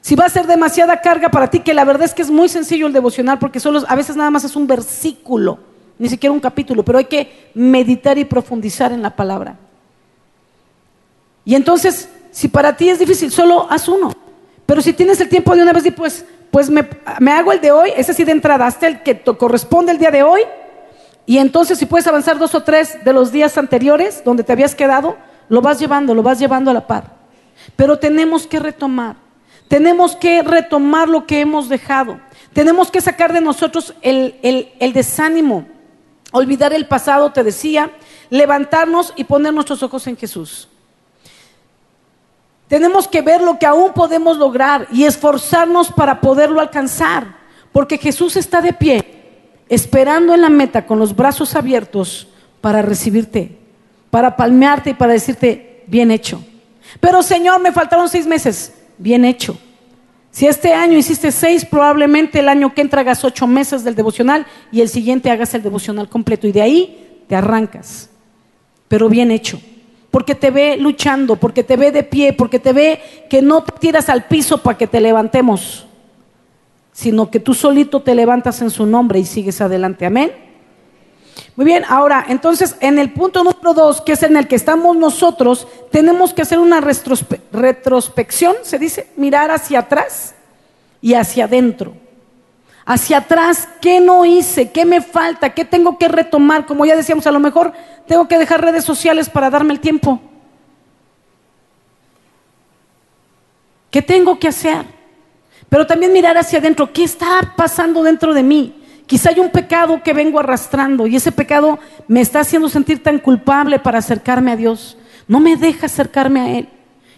[0.05, 2.47] Si va a ser demasiada carga para ti, que la verdad es que es muy
[2.47, 5.57] sencillo el devocional, porque solo a veces nada más es un versículo,
[5.97, 9.57] ni siquiera un capítulo, pero hay que meditar y profundizar en la palabra.
[11.43, 14.11] Y entonces, si para ti es difícil, solo haz uno.
[14.67, 16.87] Pero si tienes el tiempo de una vez, pues pues me,
[17.31, 20.21] hago el de hoy, ese sí de entrada, hasta el que corresponde el día de
[20.21, 20.41] hoy,
[21.25, 24.75] y entonces si puedes avanzar dos o tres de los días anteriores donde te habías
[24.75, 25.17] quedado,
[25.49, 27.11] lo vas llevando, lo vas llevando a la par.
[27.75, 29.24] Pero tenemos que retomar,
[29.67, 32.19] tenemos que retomar lo que hemos dejado,
[32.54, 35.67] tenemos que sacar de nosotros el, desánimo,
[36.32, 37.91] olvidar el pasado, te decía,
[38.30, 40.69] levantarnos y poner nuestros ojos en Jesús.
[42.67, 47.36] Tenemos que ver lo que aún podemos lograr y esforzarnos para poderlo alcanzar,
[47.71, 49.04] porque Jesús está de pie,
[49.67, 52.28] esperando en la meta con los brazos abiertos
[52.62, 53.58] para recibirte,
[54.10, 56.43] para palmearte y para decirte, bien hecho.
[56.99, 59.58] Pero Señor, me faltaron seis meses, bien hecho.
[60.31, 64.45] Si este año hiciste seis, probablemente el año que entra hagas ocho meses del devocional
[64.71, 66.45] y el siguiente hagas el devocional completo.
[66.45, 68.10] Y de ahí te arrancas,
[68.88, 69.62] pero bien hecho.
[70.12, 73.73] Porque te ve luchando, porque te ve de pie, porque te ve que no te
[73.79, 75.86] tiras al piso para que te levantemos,
[76.91, 80.05] sino que tú solito te levantas en su nombre y sigues adelante.
[80.05, 80.31] Amén.
[81.55, 84.97] Muy bien, ahora, entonces, en el punto número dos, que es en el que estamos
[84.97, 90.35] nosotros, tenemos que hacer una retrospección, se dice, mirar hacia atrás
[91.01, 91.93] y hacia adentro.
[92.85, 94.71] Hacia atrás, ¿qué no hice?
[94.71, 95.53] ¿Qué me falta?
[95.53, 96.65] ¿Qué tengo que retomar?
[96.65, 97.71] Como ya decíamos, a lo mejor
[98.05, 100.19] tengo que dejar redes sociales para darme el tiempo.
[103.89, 104.85] ¿Qué tengo que hacer?
[105.69, 108.84] Pero también mirar hacia adentro, ¿qué está pasando dentro de mí?
[109.07, 113.19] Quizá hay un pecado que vengo arrastrando y ese pecado me está haciendo sentir tan
[113.19, 114.97] culpable para acercarme a Dios.
[115.27, 116.69] No me deja acercarme a Él.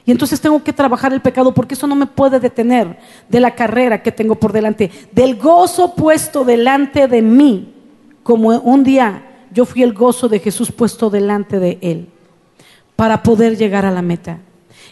[0.05, 2.97] Y entonces tengo que trabajar el pecado porque eso no me puede detener
[3.27, 7.73] de la carrera que tengo por delante, del gozo puesto delante de mí,
[8.23, 12.09] como un día yo fui el gozo de Jesús puesto delante de Él,
[12.95, 14.39] para poder llegar a la meta.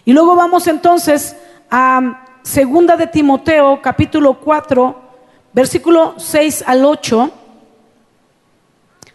[0.03, 1.35] Y luego vamos entonces
[1.71, 5.04] a segunda de Timoteo, capítulo 4,
[5.55, 7.31] versículo 6 al 8.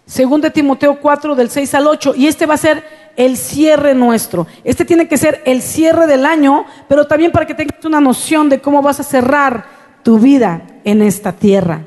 [0.07, 2.83] Segunda de Timoteo 4 del 6 al 8 y este va a ser
[3.17, 4.47] el cierre nuestro.
[4.65, 8.49] Este tiene que ser el cierre del año, pero también para que tengas una noción
[8.49, 9.67] de cómo vas a cerrar
[10.03, 11.85] tu vida en esta tierra.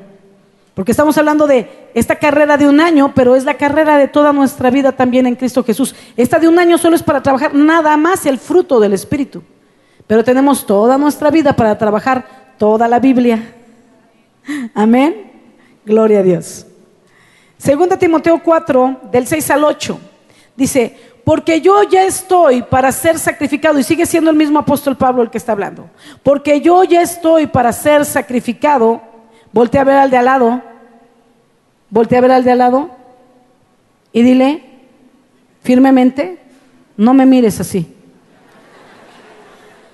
[0.74, 4.32] Porque estamos hablando de esta carrera de un año, pero es la carrera de toda
[4.32, 5.94] nuestra vida también en Cristo Jesús.
[6.16, 9.42] Esta de un año solo es para trabajar nada más el fruto del Espíritu.
[10.06, 13.63] Pero tenemos toda nuestra vida para trabajar toda la Biblia.
[14.74, 15.32] Amén.
[15.84, 16.66] Gloria a Dios.
[17.58, 19.98] Segunda Timoteo 4, del 6 al 8.
[20.56, 25.22] Dice, porque yo ya estoy para ser sacrificado, y sigue siendo el mismo apóstol Pablo
[25.22, 25.88] el que está hablando,
[26.22, 29.00] porque yo ya estoy para ser sacrificado,
[29.52, 30.62] voltea a ver al de al lado,
[31.88, 32.90] voltea a ver al de al lado,
[34.12, 34.62] y dile
[35.62, 36.38] firmemente,
[36.96, 37.86] no me mires así.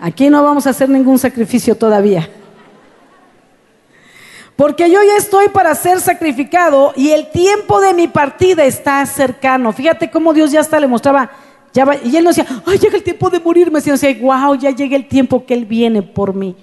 [0.00, 2.28] Aquí no vamos a hacer ningún sacrificio todavía.
[4.60, 9.72] Porque yo ya estoy para ser sacrificado y el tiempo de mi partida está cercano.
[9.72, 11.30] Fíjate cómo Dios ya hasta le mostraba,
[11.72, 14.70] ya y él no decía, ay, llega el tiempo de morirme, sino decía, wow, ya
[14.70, 16.54] llega el tiempo que Él viene por mí.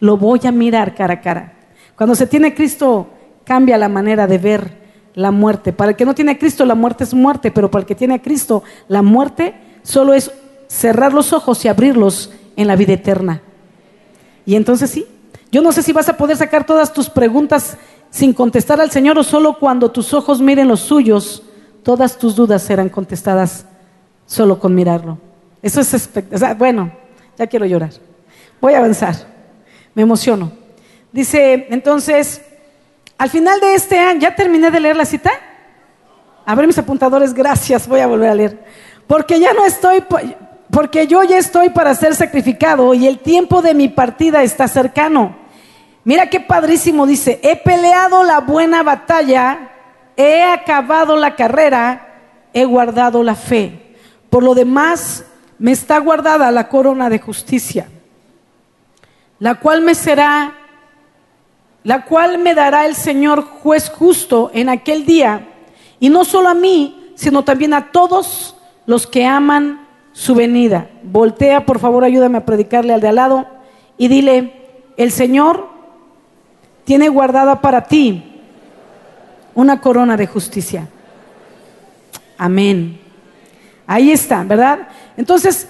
[0.00, 1.52] Lo voy a mirar cara a cara.
[1.94, 3.06] Cuando se tiene Cristo,
[3.44, 4.76] cambia la manera de ver
[5.14, 5.72] la muerte.
[5.72, 7.94] Para el que no tiene a Cristo, la muerte es muerte, pero para el que
[7.94, 10.32] tiene a Cristo, la muerte solo es
[10.66, 13.42] cerrar los ojos y abrirlos en la vida eterna.
[14.44, 15.06] Y entonces sí,
[15.54, 17.76] yo no sé si vas a poder sacar todas tus preguntas
[18.10, 21.44] sin contestar al Señor o solo cuando tus ojos miren los suyos,
[21.84, 23.64] todas tus dudas serán contestadas
[24.26, 25.16] solo con mirarlo.
[25.62, 26.58] Eso es espectacular.
[26.58, 26.90] bueno,
[27.38, 27.90] ya quiero llorar.
[28.60, 29.14] Voy a avanzar.
[29.94, 30.50] Me emociono.
[31.12, 32.42] Dice, entonces,
[33.16, 35.30] al final de este año, ¿ya terminé de leer la cita?
[36.44, 38.64] A ver mis apuntadores, gracias, voy a volver a leer.
[39.06, 40.02] Porque ya no estoy,
[40.72, 45.43] porque yo ya estoy para ser sacrificado y el tiempo de mi partida está cercano.
[46.04, 49.70] Mira qué padrísimo dice, he peleado la buena batalla,
[50.16, 52.20] he acabado la carrera,
[52.52, 53.96] he guardado la fe.
[54.28, 55.24] Por lo demás,
[55.58, 57.88] me está guardada la corona de justicia,
[59.38, 60.54] la cual me será,
[61.82, 65.48] la cual me dará el Señor juez justo en aquel día,
[66.00, 70.90] y no solo a mí, sino también a todos los que aman su venida.
[71.02, 73.46] Voltea, por favor, ayúdame a predicarle al de al lado
[73.96, 74.52] y dile,
[74.96, 75.73] el Señor
[76.84, 78.42] tiene guardada para ti
[79.54, 80.88] una corona de justicia.
[82.36, 83.00] Amén.
[83.86, 84.88] Ahí está, ¿verdad?
[85.16, 85.68] Entonces,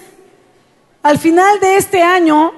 [1.03, 2.53] al final de este año,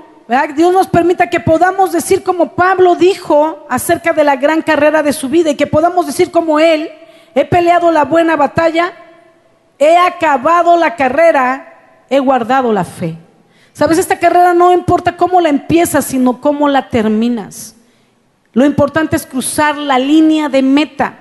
[0.56, 5.14] Dios nos permita que podamos decir como Pablo dijo acerca de la gran carrera de
[5.14, 6.90] su vida y que podamos decir como él,
[7.34, 8.94] he peleado la buena batalla,
[9.80, 13.18] he acabado la carrera, he guardado la fe.
[13.74, 17.77] Sabes, esta carrera no importa cómo la empiezas, sino cómo la terminas.
[18.58, 21.16] Lo importante es cruzar la línea de meta.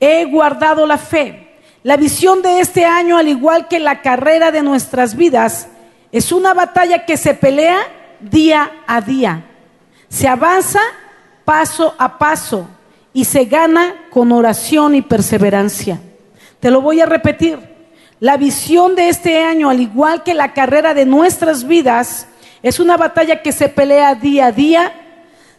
[0.00, 1.58] He guardado la fe.
[1.82, 5.68] La visión de este año, al igual que la carrera de nuestras vidas,
[6.10, 7.80] es una batalla que se pelea
[8.18, 9.44] día a día.
[10.08, 10.80] Se avanza
[11.44, 12.66] paso a paso
[13.12, 16.00] y se gana con oración y perseverancia.
[16.60, 17.58] Te lo voy a repetir.
[18.20, 22.26] La visión de este año, al igual que la carrera de nuestras vidas,
[22.62, 25.00] es una batalla que se pelea día a día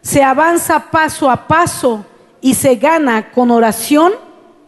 [0.06, 2.06] se avanza paso a paso
[2.40, 4.14] y se gana con oración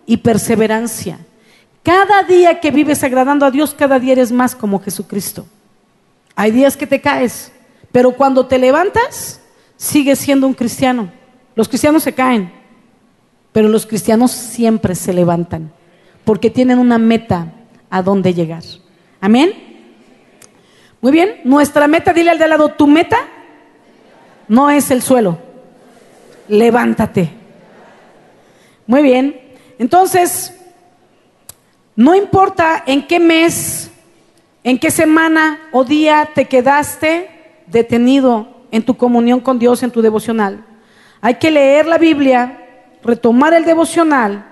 [0.07, 1.19] y perseverancia.
[1.83, 5.45] Cada día que vives agradando a Dios, cada día eres más como Jesucristo.
[6.35, 7.51] Hay días que te caes,
[7.91, 9.39] pero cuando te levantas,
[9.75, 11.11] sigues siendo un cristiano.
[11.53, 12.51] Los cristianos se caen,
[13.51, 15.71] pero los cristianos siempre se levantan.
[16.25, 17.53] porque tienen una meta
[17.89, 18.63] a dónde llegar.
[19.21, 19.53] Amén.
[20.99, 23.17] Muy bien, nuestra meta, dile al de al lado, tu meta
[24.47, 25.37] no es el suelo.
[26.47, 27.31] Levántate.
[28.85, 29.39] Muy bien,
[29.79, 30.53] entonces,
[31.95, 33.91] no importa en qué mes,
[34.63, 37.29] en qué semana o día te quedaste
[37.67, 40.63] detenido en tu comunión con Dios, en tu devocional.
[41.21, 42.65] Hay que leer la Biblia,
[43.03, 44.45] retomar el devocional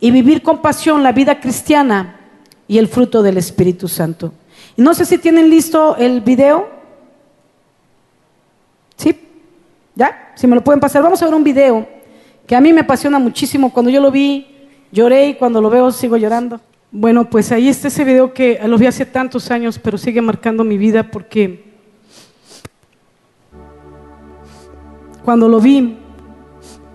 [0.00, 2.20] y vivir con pasión la vida cristiana
[2.66, 4.32] y el fruto del Espíritu Santo.
[4.76, 6.68] Y no sé si tienen listo el video.
[8.96, 9.18] ¿Sí?
[9.94, 10.32] ¿Ya?
[10.34, 11.02] Si me lo pueden pasar.
[11.02, 11.86] Vamos a ver un video
[12.46, 13.72] que a mí me apasiona muchísimo.
[13.72, 14.46] Cuando yo lo vi,
[14.90, 16.60] lloré y cuando lo veo sigo llorando.
[16.90, 20.62] Bueno, pues ahí está ese video que lo vi hace tantos años, pero sigue marcando
[20.62, 21.72] mi vida porque
[25.24, 25.96] cuando lo vi,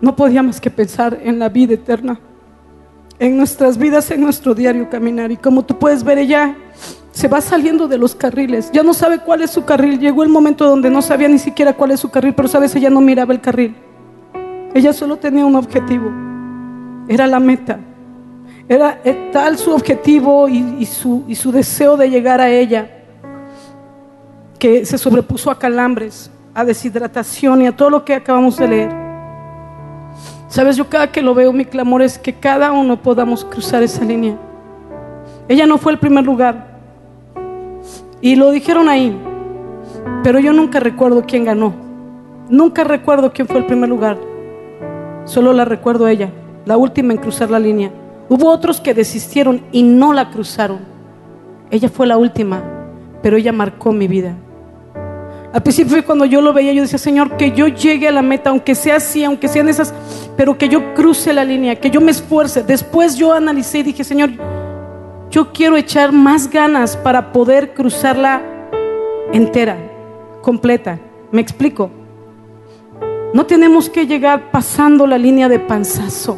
[0.01, 2.19] no podía más que pensar en la vida eterna,
[3.17, 5.31] en nuestras vidas, en nuestro diario caminar.
[5.31, 6.55] Y como tú puedes ver, ella
[7.17, 9.99] se va saliendo de los carriles, ya no sabe cuál es su carril.
[9.99, 12.91] Llegó el momento donde no sabía ni siquiera cuál es su carril, pero sabes, ella
[12.91, 13.75] no miraba el carril.
[14.75, 16.11] Ella solo tenía un objetivo,
[17.07, 17.79] era la meta.
[18.69, 19.01] Era
[19.31, 22.87] tal su objetivo y, su, y su deseo de llegar a ella
[24.59, 28.91] que se sobrepuso a calambres, a deshidratación y a todo lo que acabamos de leer.
[30.49, 34.03] Sabes, yo cada que lo veo, mi clamor es que cada uno podamos cruzar esa
[34.03, 34.37] línea.
[35.47, 36.66] Ella no fue el primer lugar.
[38.21, 39.15] Y lo dijeron ahí.
[40.23, 41.73] Pero yo nunca recuerdo quién ganó.
[42.49, 44.17] Nunca recuerdo quién fue el primer lugar.
[45.25, 46.31] Solo la recuerdo a ella,
[46.65, 47.91] la última en cruzar la línea.
[48.29, 50.79] Hubo otros que desistieron y no la cruzaron.
[51.69, 52.63] Ella fue la última,
[53.21, 54.35] pero ella marcó mi vida.
[55.53, 58.49] Al principio cuando yo lo veía, yo decía, Señor, que yo llegue a la meta,
[58.49, 59.93] aunque sea así, aunque sean esas,
[60.35, 62.63] pero que yo cruce la línea, que yo me esfuerce.
[62.63, 64.31] Después yo analicé y dije, Señor,
[65.29, 68.41] yo quiero echar más ganas para poder cruzarla
[69.33, 69.77] entera,
[70.41, 70.99] completa.
[71.31, 71.91] ¿Me explico?
[73.33, 76.37] No tenemos que llegar pasando la línea de panzazo.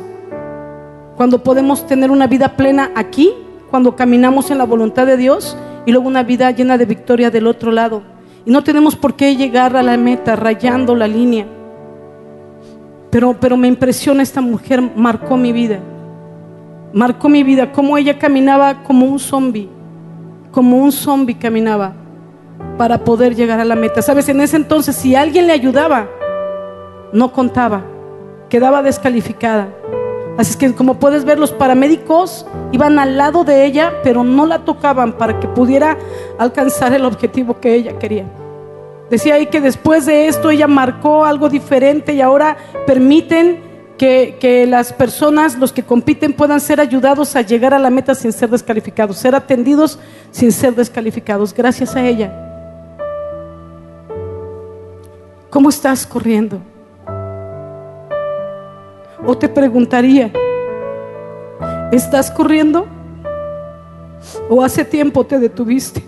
[1.15, 3.33] Cuando podemos tener una vida plena aquí,
[3.69, 7.45] cuando caminamos en la voluntad de Dios y luego una vida llena de victoria del
[7.45, 8.01] otro lado.
[8.45, 11.45] Y no tenemos por qué llegar a la meta rayando la línea.
[13.11, 15.79] Pero, pero me impresiona esta mujer, marcó mi vida.
[16.93, 19.69] Marcó mi vida, como ella caminaba como un zombie,
[20.51, 21.93] como un zombie caminaba
[22.77, 24.01] para poder llegar a la meta.
[24.01, 26.07] Sabes, en ese entonces si alguien le ayudaba,
[27.13, 27.83] no contaba,
[28.49, 29.69] quedaba descalificada.
[30.37, 34.45] Así es que como puedes ver, los paramédicos iban al lado de ella, pero no
[34.45, 35.97] la tocaban para que pudiera
[36.37, 38.25] alcanzar el objetivo que ella quería.
[39.09, 43.68] Decía ahí que después de esto ella marcó algo diferente y ahora permiten
[43.99, 48.31] que, las personas, los que compiten, puedan ser ayudados a llegar a la meta sin
[48.31, 49.99] ser descalificados, ser atendidos
[50.31, 52.31] sin ser descalificados, gracias a ella.
[55.49, 56.59] ¿Cómo estás corriendo?
[59.25, 60.31] O te preguntaría,
[61.91, 62.87] ¿estás corriendo?
[64.49, 66.01] ¿O hace tiempo te detuviste?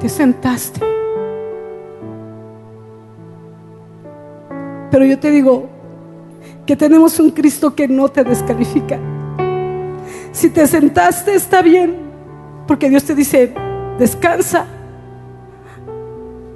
[0.00, 0.80] Te sentaste.
[4.90, 5.79] Pero yo te digo
[6.70, 8.96] que tenemos un Cristo que no te descalifica.
[10.30, 11.96] Si te sentaste está bien,
[12.68, 13.52] porque Dios te dice,
[13.98, 14.66] descansa,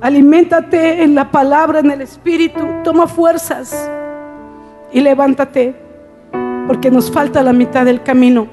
[0.00, 3.90] aliméntate en la palabra, en el Espíritu, toma fuerzas
[4.92, 5.74] y levántate,
[6.68, 8.46] porque nos falta la mitad del camino.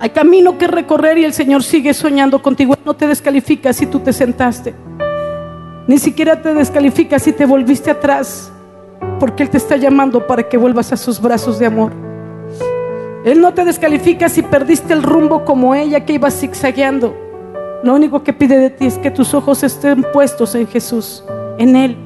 [0.00, 2.76] Hay camino que recorrer y el Señor sigue soñando contigo.
[2.84, 4.74] No te descalifica si tú te sentaste.
[5.86, 8.52] Ni siquiera te descalifica si te volviste atrás,
[9.20, 11.92] porque Él te está llamando para que vuelvas a sus brazos de amor.
[13.24, 17.14] Él no te descalifica si perdiste el rumbo como ella que iba zigzagueando.
[17.84, 21.22] Lo único que pide de ti es que tus ojos estén puestos en Jesús,
[21.58, 21.96] en Él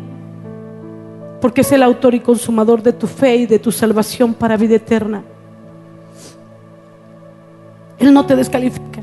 [1.45, 4.77] porque es el autor y consumador de tu fe y de tu salvación para vida
[4.77, 5.23] eterna.
[7.99, 9.01] Él no te descalifica.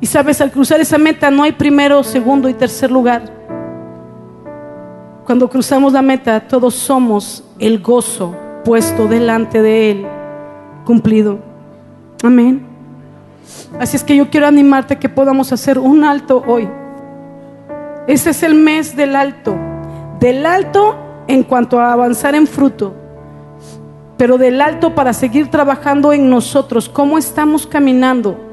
[0.00, 3.37] Y sabes, al cruzar esa meta no hay primero, segundo y tercer lugar.
[5.28, 10.06] Cuando cruzamos la meta, todos somos el gozo puesto delante de Él,
[10.86, 11.38] cumplido.
[12.24, 12.64] Amén.
[13.78, 16.66] Así es que yo quiero animarte que podamos hacer un alto hoy.
[18.06, 19.54] Ese es el mes del alto.
[20.18, 22.94] Del alto en cuanto a avanzar en fruto,
[24.16, 26.88] pero del alto para seguir trabajando en nosotros.
[26.88, 28.47] ¿Cómo estamos caminando?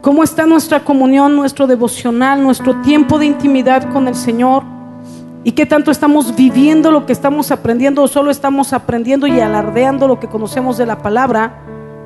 [0.00, 4.62] ¿Cómo está nuestra comunión, nuestro devocional, nuestro tiempo de intimidad con el Señor?
[5.42, 10.06] ¿Y qué tanto estamos viviendo lo que estamos aprendiendo o solo estamos aprendiendo y alardeando
[10.06, 11.62] lo que conocemos de la palabra,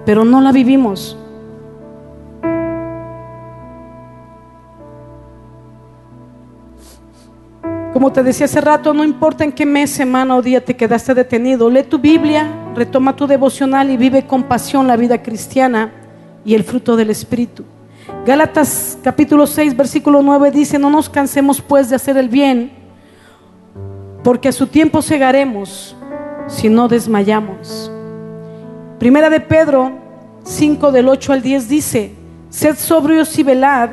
[0.06, 1.18] pero no la vivimos?
[7.92, 11.12] Como te decía hace rato, no importa en qué mes, semana o día te quedaste
[11.12, 15.92] detenido, lee tu Biblia, retoma tu devocional y vive con pasión la vida cristiana
[16.42, 17.64] y el fruto del Espíritu.
[18.26, 22.72] Gálatas capítulo 6, versículo 9 dice, no nos cansemos pues de hacer el bien,
[24.24, 25.96] porque a su tiempo cegaremos
[26.46, 27.90] si no desmayamos.
[28.98, 29.92] Primera de Pedro
[30.44, 32.14] 5 del 8 al 10 dice,
[32.48, 33.90] sed sobrios y velad,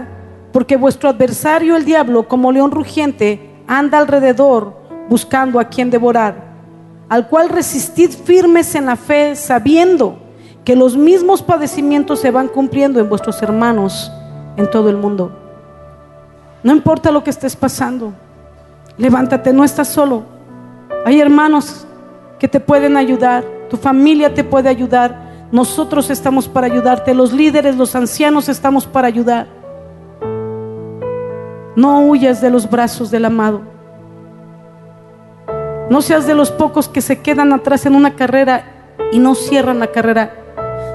[0.51, 4.75] porque vuestro adversario el diablo, como león rugiente, anda alrededor
[5.07, 6.53] buscando a quien devorar,
[7.09, 10.28] al cual resistid firmes en la fe, sabiendo
[10.63, 14.11] que los mismos padecimientos se van cumpliendo en vuestros hermanos
[14.57, 15.31] en todo el mundo.
[16.63, 18.13] No importa lo que estés pasando,
[18.97, 20.23] levántate, no estás solo.
[21.05, 21.87] Hay hermanos
[22.37, 27.75] que te pueden ayudar, tu familia te puede ayudar, nosotros estamos para ayudarte, los líderes,
[27.75, 29.47] los ancianos estamos para ayudar.
[31.75, 33.61] No huyas de los brazos del amado.
[35.89, 38.63] No seas de los pocos que se quedan atrás en una carrera
[39.11, 40.38] y no cierran la carrera.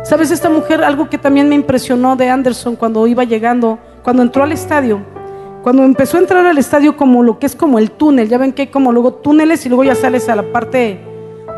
[0.05, 0.85] ¿Sabes esta mujer?
[0.85, 5.01] Algo que también me impresionó de Anderson cuando iba llegando, cuando entró al estadio.
[5.63, 8.53] Cuando empezó a entrar al estadio como lo que es como el túnel, ya ven
[8.53, 11.01] que hay como luego túneles y luego ya sales a la parte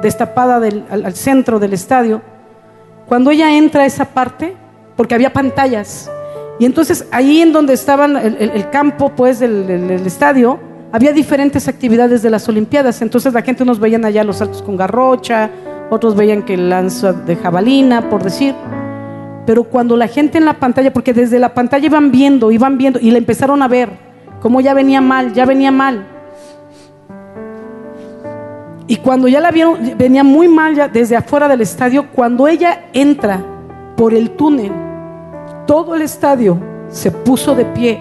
[0.00, 2.22] destapada del, al, centro del estadio.
[3.08, 4.56] Cuando ella entra a esa parte,
[4.94, 6.08] porque había pantallas,
[6.60, 10.60] y entonces ahí en donde estaba el, campo pues del, estadio,
[10.92, 13.02] había diferentes actividades de las Olimpiadas.
[13.02, 15.50] Entonces la gente nos veían allá los saltos con garrocha,
[15.90, 18.54] otros veían que lanza de jabalina, por decir.
[19.46, 22.98] Pero cuando la gente en la pantalla, porque desde la pantalla iban viendo, iban viendo,
[23.00, 23.90] y le empezaron a ver
[24.40, 26.06] cómo ya venía mal, ya venía mal.
[28.88, 32.86] Y cuando ya la vieron, venía muy mal ya desde afuera del estadio, cuando ella
[32.92, 33.40] entra
[33.96, 34.72] por el túnel
[35.66, 36.58] todo el estadio
[36.88, 38.00] se puso de pie.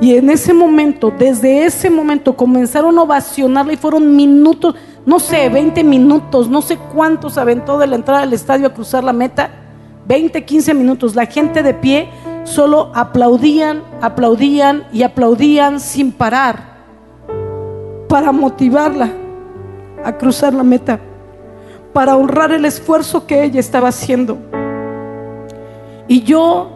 [0.00, 4.74] Y en ese momento, desde ese momento, comenzaron a ovacionarla y fueron minutos,
[5.04, 9.04] no sé, 20 minutos, no sé cuántos aventó de la entrada del estadio a cruzar
[9.04, 9.50] la meta.
[10.06, 11.14] 20, 15 minutos.
[11.14, 12.08] La gente de pie
[12.44, 16.70] solo aplaudían, aplaudían y aplaudían sin parar
[18.08, 19.10] para motivarla
[20.04, 20.98] a cruzar la meta,
[21.92, 24.38] para honrar el esfuerzo que ella estaba haciendo.
[26.08, 26.70] Y yo,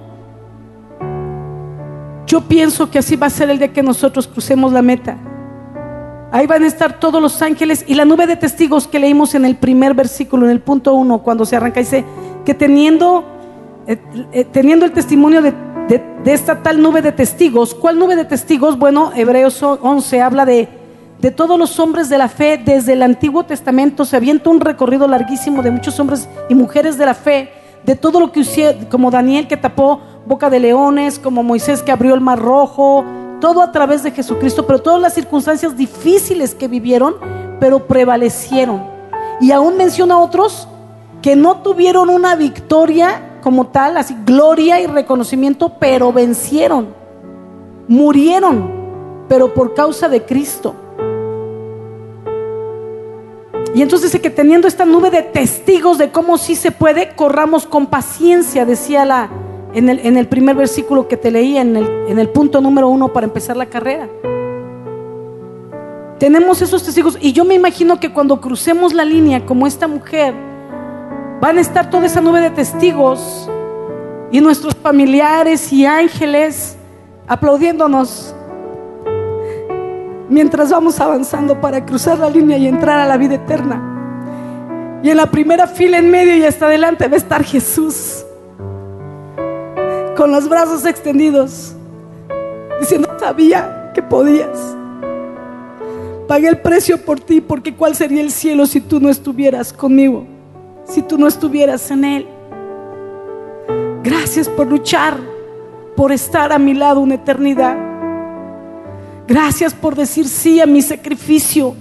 [2.26, 5.16] yo pienso que así va a ser el día que nosotros crucemos la meta.
[6.32, 9.44] Ahí van a estar todos los ángeles y la nube de testigos que leímos en
[9.44, 12.04] el primer versículo, en el punto uno, cuando se arranca, dice
[12.44, 13.24] que teniendo,
[13.86, 13.98] eh,
[14.32, 15.52] eh, teniendo el testimonio de,
[15.88, 18.78] de, esta tal nube de testigos, ¿cuál nube de testigos?
[18.78, 20.68] Bueno, Hebreos 11 habla de,
[21.20, 25.06] de todos los hombres de la fe desde el Antiguo Testamento, se avienta un recorrido
[25.06, 27.52] larguísimo de muchos hombres y mujeres de la fe
[27.85, 31.93] de todo lo que usé, como Daniel que tapó boca de leones, como Moisés que
[31.93, 33.05] abrió el mar rojo,
[33.41, 37.16] todo a través de Jesucristo, pero todas las circunstancias difíciles que vivieron,
[37.61, 38.82] pero prevalecieron.
[39.41, 40.68] Y aún menciona otros
[41.20, 46.95] que no tuvieron una victoria como tal, así gloria y reconocimiento, pero vencieron,
[47.89, 48.70] murieron,
[49.28, 50.74] pero por causa de Cristo.
[53.74, 57.66] Y entonces dice que teniendo esta nube de testigos de cómo sí se puede, corramos
[57.66, 59.30] con paciencia, decía la,
[59.74, 63.26] en, el, primer versículo que te leí, en el, en el punto número uno para
[63.26, 64.08] empezar la carrera.
[66.20, 70.32] Tenemos esos testigos y yo me imagino que cuando crucemos la línea como esta mujer,
[71.40, 73.50] van a estar toda esa nube de testigos
[74.30, 76.76] y nuestros familiares y ángeles
[77.26, 78.34] aplaudiéndonos
[80.28, 85.00] mientras vamos avanzando para cruzar la línea y entrar a la vida eterna.
[85.02, 88.24] Y en la primera fila en medio y hasta adelante va a estar Jesús
[90.16, 91.74] con los brazos extendidos,
[92.80, 94.76] diciendo, sabía que podías.
[96.28, 100.26] Pagué el precio por ti, porque ¿cuál sería el cielo si tú no estuvieras conmigo?
[100.86, 102.26] Si tú no estuvieras en él.
[104.02, 105.18] Gracias por luchar,
[105.96, 107.93] por estar a mi lado una eternidad.
[109.26, 111.74] Gracias por decir sí a mi sacrificio.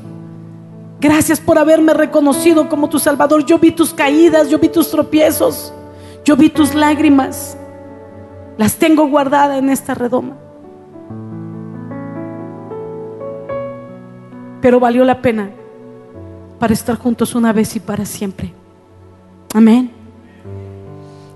[1.00, 3.46] Gracias por haberme reconocido como tu Salvador.
[3.46, 5.74] Yo vi tus caídas, yo vi tus tropiezos,
[6.24, 7.58] yo vi tus lágrimas.
[8.58, 10.38] Las tengo guardadas en esta redoma.
[14.62, 15.50] Pero valió la pena
[16.58, 18.54] para estar juntos una vez y para siempre.
[19.54, 19.92] Amén.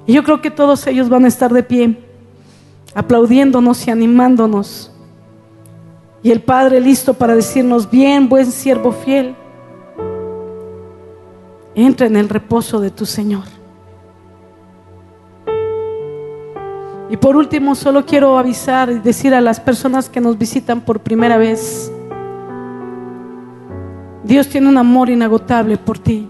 [0.06, 2.00] Y yo creo que todos ellos van a estar de pie,
[2.96, 4.94] aplaudiéndonos y animándonos
[6.24, 9.36] Y el Padre listo para decirnos, bien, buen siervo fiel,
[11.76, 13.44] entra en el reposo de tu Señor.
[17.10, 21.00] Y por último, solo quiero avisar y decir a las personas que nos visitan por
[21.00, 21.92] primera vez,
[24.24, 26.28] Dios tiene un amor inagotable por ti.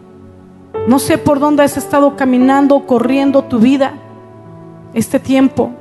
[0.88, 3.94] No sé por dónde has estado caminando, corriendo tu vida
[4.94, 5.72] este tiempo,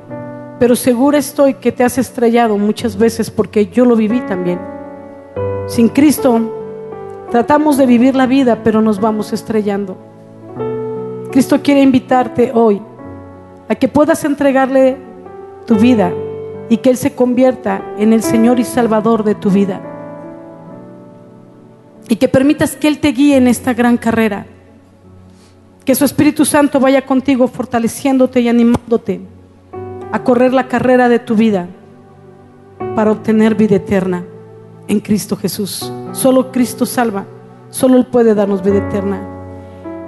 [0.59, 4.59] pero segura estoy que te has estrellado muchas veces porque yo lo viví también.
[5.67, 9.97] Sin Cristo tratamos de vivir la vida, pero nos vamos estrellando.
[11.31, 12.81] Cristo quiere invitarte hoy
[13.69, 14.97] a que puedas entregarle
[15.65, 16.11] tu vida
[16.69, 19.81] y que Él se convierta en el Señor y Salvador de tu vida.
[22.09, 24.47] Y que permitas que Él te guíe en esta gran carrera.
[25.85, 29.21] Que su Espíritu Santo vaya contigo fortaleciéndote y animándote
[30.11, 31.67] a correr la carrera de tu vida
[32.95, 34.23] para obtener vida eterna
[34.87, 35.91] en Cristo Jesús.
[36.13, 37.25] Solo Cristo salva,
[37.69, 39.19] solo Él puede darnos vida eterna.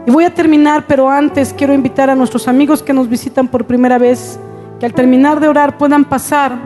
[0.05, 3.65] Y voy a terminar, pero antes quiero invitar a nuestros amigos que nos visitan por
[3.65, 4.39] primera vez,
[4.79, 6.57] que al terminar de orar puedan pasar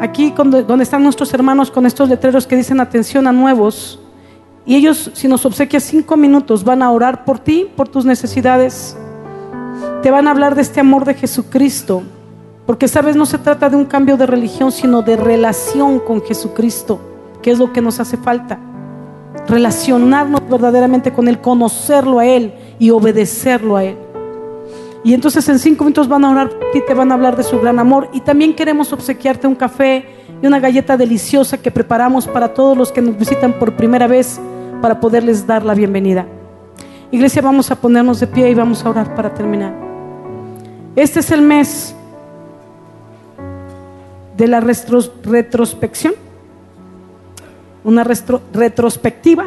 [0.00, 4.00] aquí donde están nuestros hermanos con estos letreros que dicen atención a nuevos.
[4.64, 8.96] Y ellos, si nos obsequias cinco minutos, van a orar por ti, por tus necesidades.
[10.02, 12.02] Te van a hablar de este amor de Jesucristo.
[12.66, 17.00] Porque, sabes, no se trata de un cambio de religión, sino de relación con Jesucristo,
[17.42, 18.58] que es lo que nos hace falta
[19.48, 23.96] relacionarnos verdaderamente con Él, conocerlo a Él y obedecerlo a Él.
[25.04, 27.58] Y entonces en cinco minutos van a orar y te van a hablar de su
[27.60, 28.08] gran amor.
[28.12, 30.06] Y también queremos obsequiarte un café
[30.40, 34.40] y una galleta deliciosa que preparamos para todos los que nos visitan por primera vez
[34.80, 36.26] para poderles dar la bienvenida.
[37.10, 39.74] Iglesia, vamos a ponernos de pie y vamos a orar para terminar.
[40.94, 41.94] Este es el mes
[44.36, 46.14] de la retrospección
[47.84, 49.46] una retrospectiva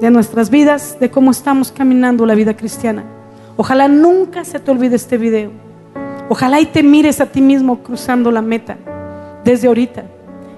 [0.00, 3.04] de nuestras vidas, de cómo estamos caminando la vida cristiana.
[3.56, 5.50] Ojalá nunca se te olvide este video.
[6.28, 8.76] Ojalá y te mires a ti mismo cruzando la meta
[9.44, 10.04] desde ahorita.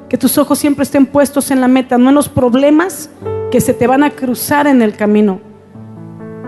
[0.09, 3.11] Que tus ojos siempre estén puestos en la meta, no en los problemas
[3.51, 5.41] que se te van a cruzar en el camino.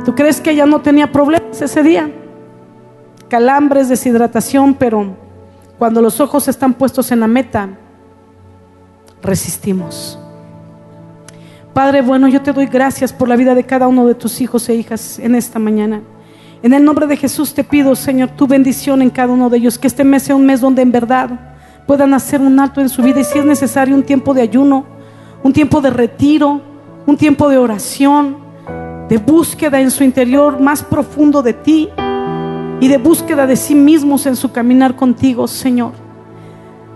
[0.05, 2.11] ¿Tú crees que ella no tenía problemas ese día?
[3.29, 5.17] Calambres, deshidratación, pero
[5.79, 7.69] cuando los ojos están puestos en la meta,
[9.23, 10.19] resistimos.
[11.75, 14.69] Padre bueno, yo te doy gracias por la vida de cada uno de tus hijos
[14.69, 16.01] e hijas en esta mañana.
[16.63, 19.79] En el nombre de Jesús te pido, Señor, tu bendición en cada uno de ellos,
[19.79, 21.29] que este mes sea un mes donde en verdad
[21.87, 24.87] puedan hacer un alto en su vida y si es necesario un tiempo de ayuno,
[25.43, 26.63] un tiempo de retiro,
[27.07, 28.39] un tiempo de oración,
[29.09, 31.91] de búsqueda en su interior más profundo de ti
[32.81, 35.93] y de búsqueda de sí mismos en su caminar contigo, Señor.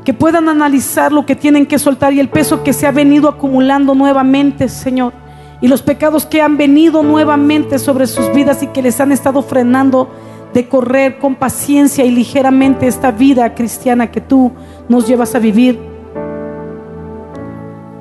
[0.05, 3.28] Que puedan analizar lo que tienen que soltar y el peso que se ha venido
[3.28, 5.12] acumulando nuevamente, Señor,
[5.61, 9.43] y los pecados que han venido nuevamente sobre sus vidas y que les han estado
[9.43, 10.11] frenando
[10.53, 14.53] de correr con paciencia y ligeramente esta vida cristiana que tú
[14.89, 15.78] nos llevas a vivir.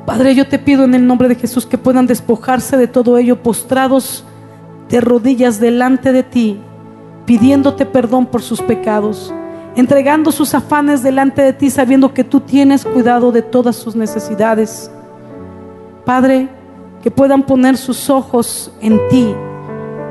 [0.05, 3.43] Padre, yo te pido en el nombre de Jesús que puedan despojarse de todo ello
[3.43, 4.23] postrados
[4.89, 6.59] de rodillas delante de ti,
[7.29, 9.31] pidiéndote perdón por sus pecados
[9.75, 14.89] entregando sus afanes delante de ti, sabiendo que tú tienes cuidado de todas sus necesidades.
[16.05, 16.49] Padre,
[17.03, 19.31] que puedan poner sus ojos en ti,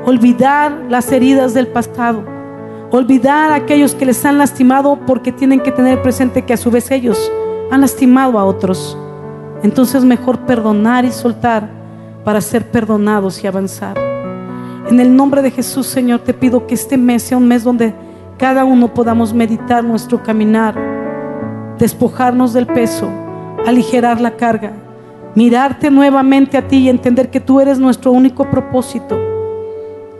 [0.05, 2.23] olvidar las heridas del pasado,
[2.89, 6.71] olvidar a aquellos que les han lastimado porque tienen que tener presente que a su
[6.71, 7.31] vez ellos
[7.69, 8.97] han lastimado a otros.
[9.61, 11.69] Entonces mejor perdonar y soltar
[12.23, 14.08] para ser perdonados y avanzar.
[14.89, 17.93] En el nombre de Jesús, Señor, te pido que este mes sea un mes donde
[18.39, 20.75] cada uno podamos meditar nuestro caminar,
[21.77, 23.07] despojarnos del peso,
[23.67, 24.73] aligerar la carga,
[25.35, 29.15] mirarte nuevamente a ti y entender que tú eres nuestro único propósito.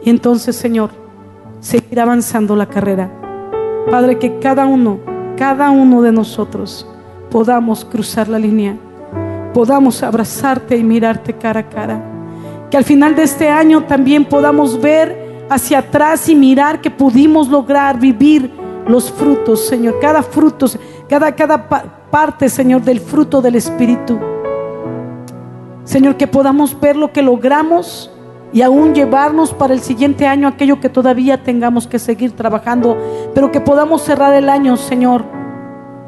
[0.06, 0.92] Y entonces, Señor,
[1.62, 3.10] seguir avanzando la carrera.
[3.90, 5.00] Padre, que cada uno,
[5.36, 6.88] cada uno de nosotros
[7.32, 8.78] podamos cruzar la línea,
[9.52, 12.19] podamos abrazarte y mirarte cara a cara.
[12.70, 17.48] Que al final de este año también podamos ver hacia atrás y mirar que pudimos
[17.48, 18.52] lograr vivir
[18.88, 20.00] los frutos, Señor.
[20.00, 20.68] Cada fruto,
[21.08, 21.68] cada, cada
[22.12, 24.20] parte, Señor, del fruto del Espíritu.
[25.84, 28.12] Señor, que podamos ver lo que logramos
[28.54, 32.98] y aún llevarnos para el siguiente año aquello que todavía tengamos que seguir trabajando,
[33.34, 35.24] pero que podamos cerrar el año, Señor,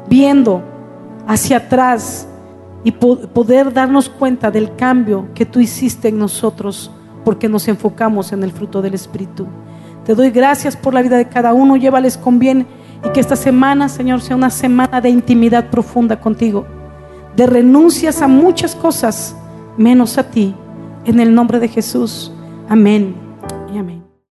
[0.08, 0.62] viendo
[1.26, 2.28] hacia atrás
[2.84, 6.90] y poder darnos cuenta del cambio que tú hiciste en nosotros
[7.24, 9.46] porque nos enfocamos en el fruto del Espíritu.
[10.04, 12.66] Te doy gracias por la vida de cada uno, llévales con bien
[13.04, 16.66] y que esta semana, Señor, sea una semana de intimidad profunda contigo,
[17.36, 19.36] de renuncias a muchas cosas,
[19.76, 20.54] menos a ti.
[21.04, 22.32] En el nombre de Jesús.
[22.68, 23.21] Amén.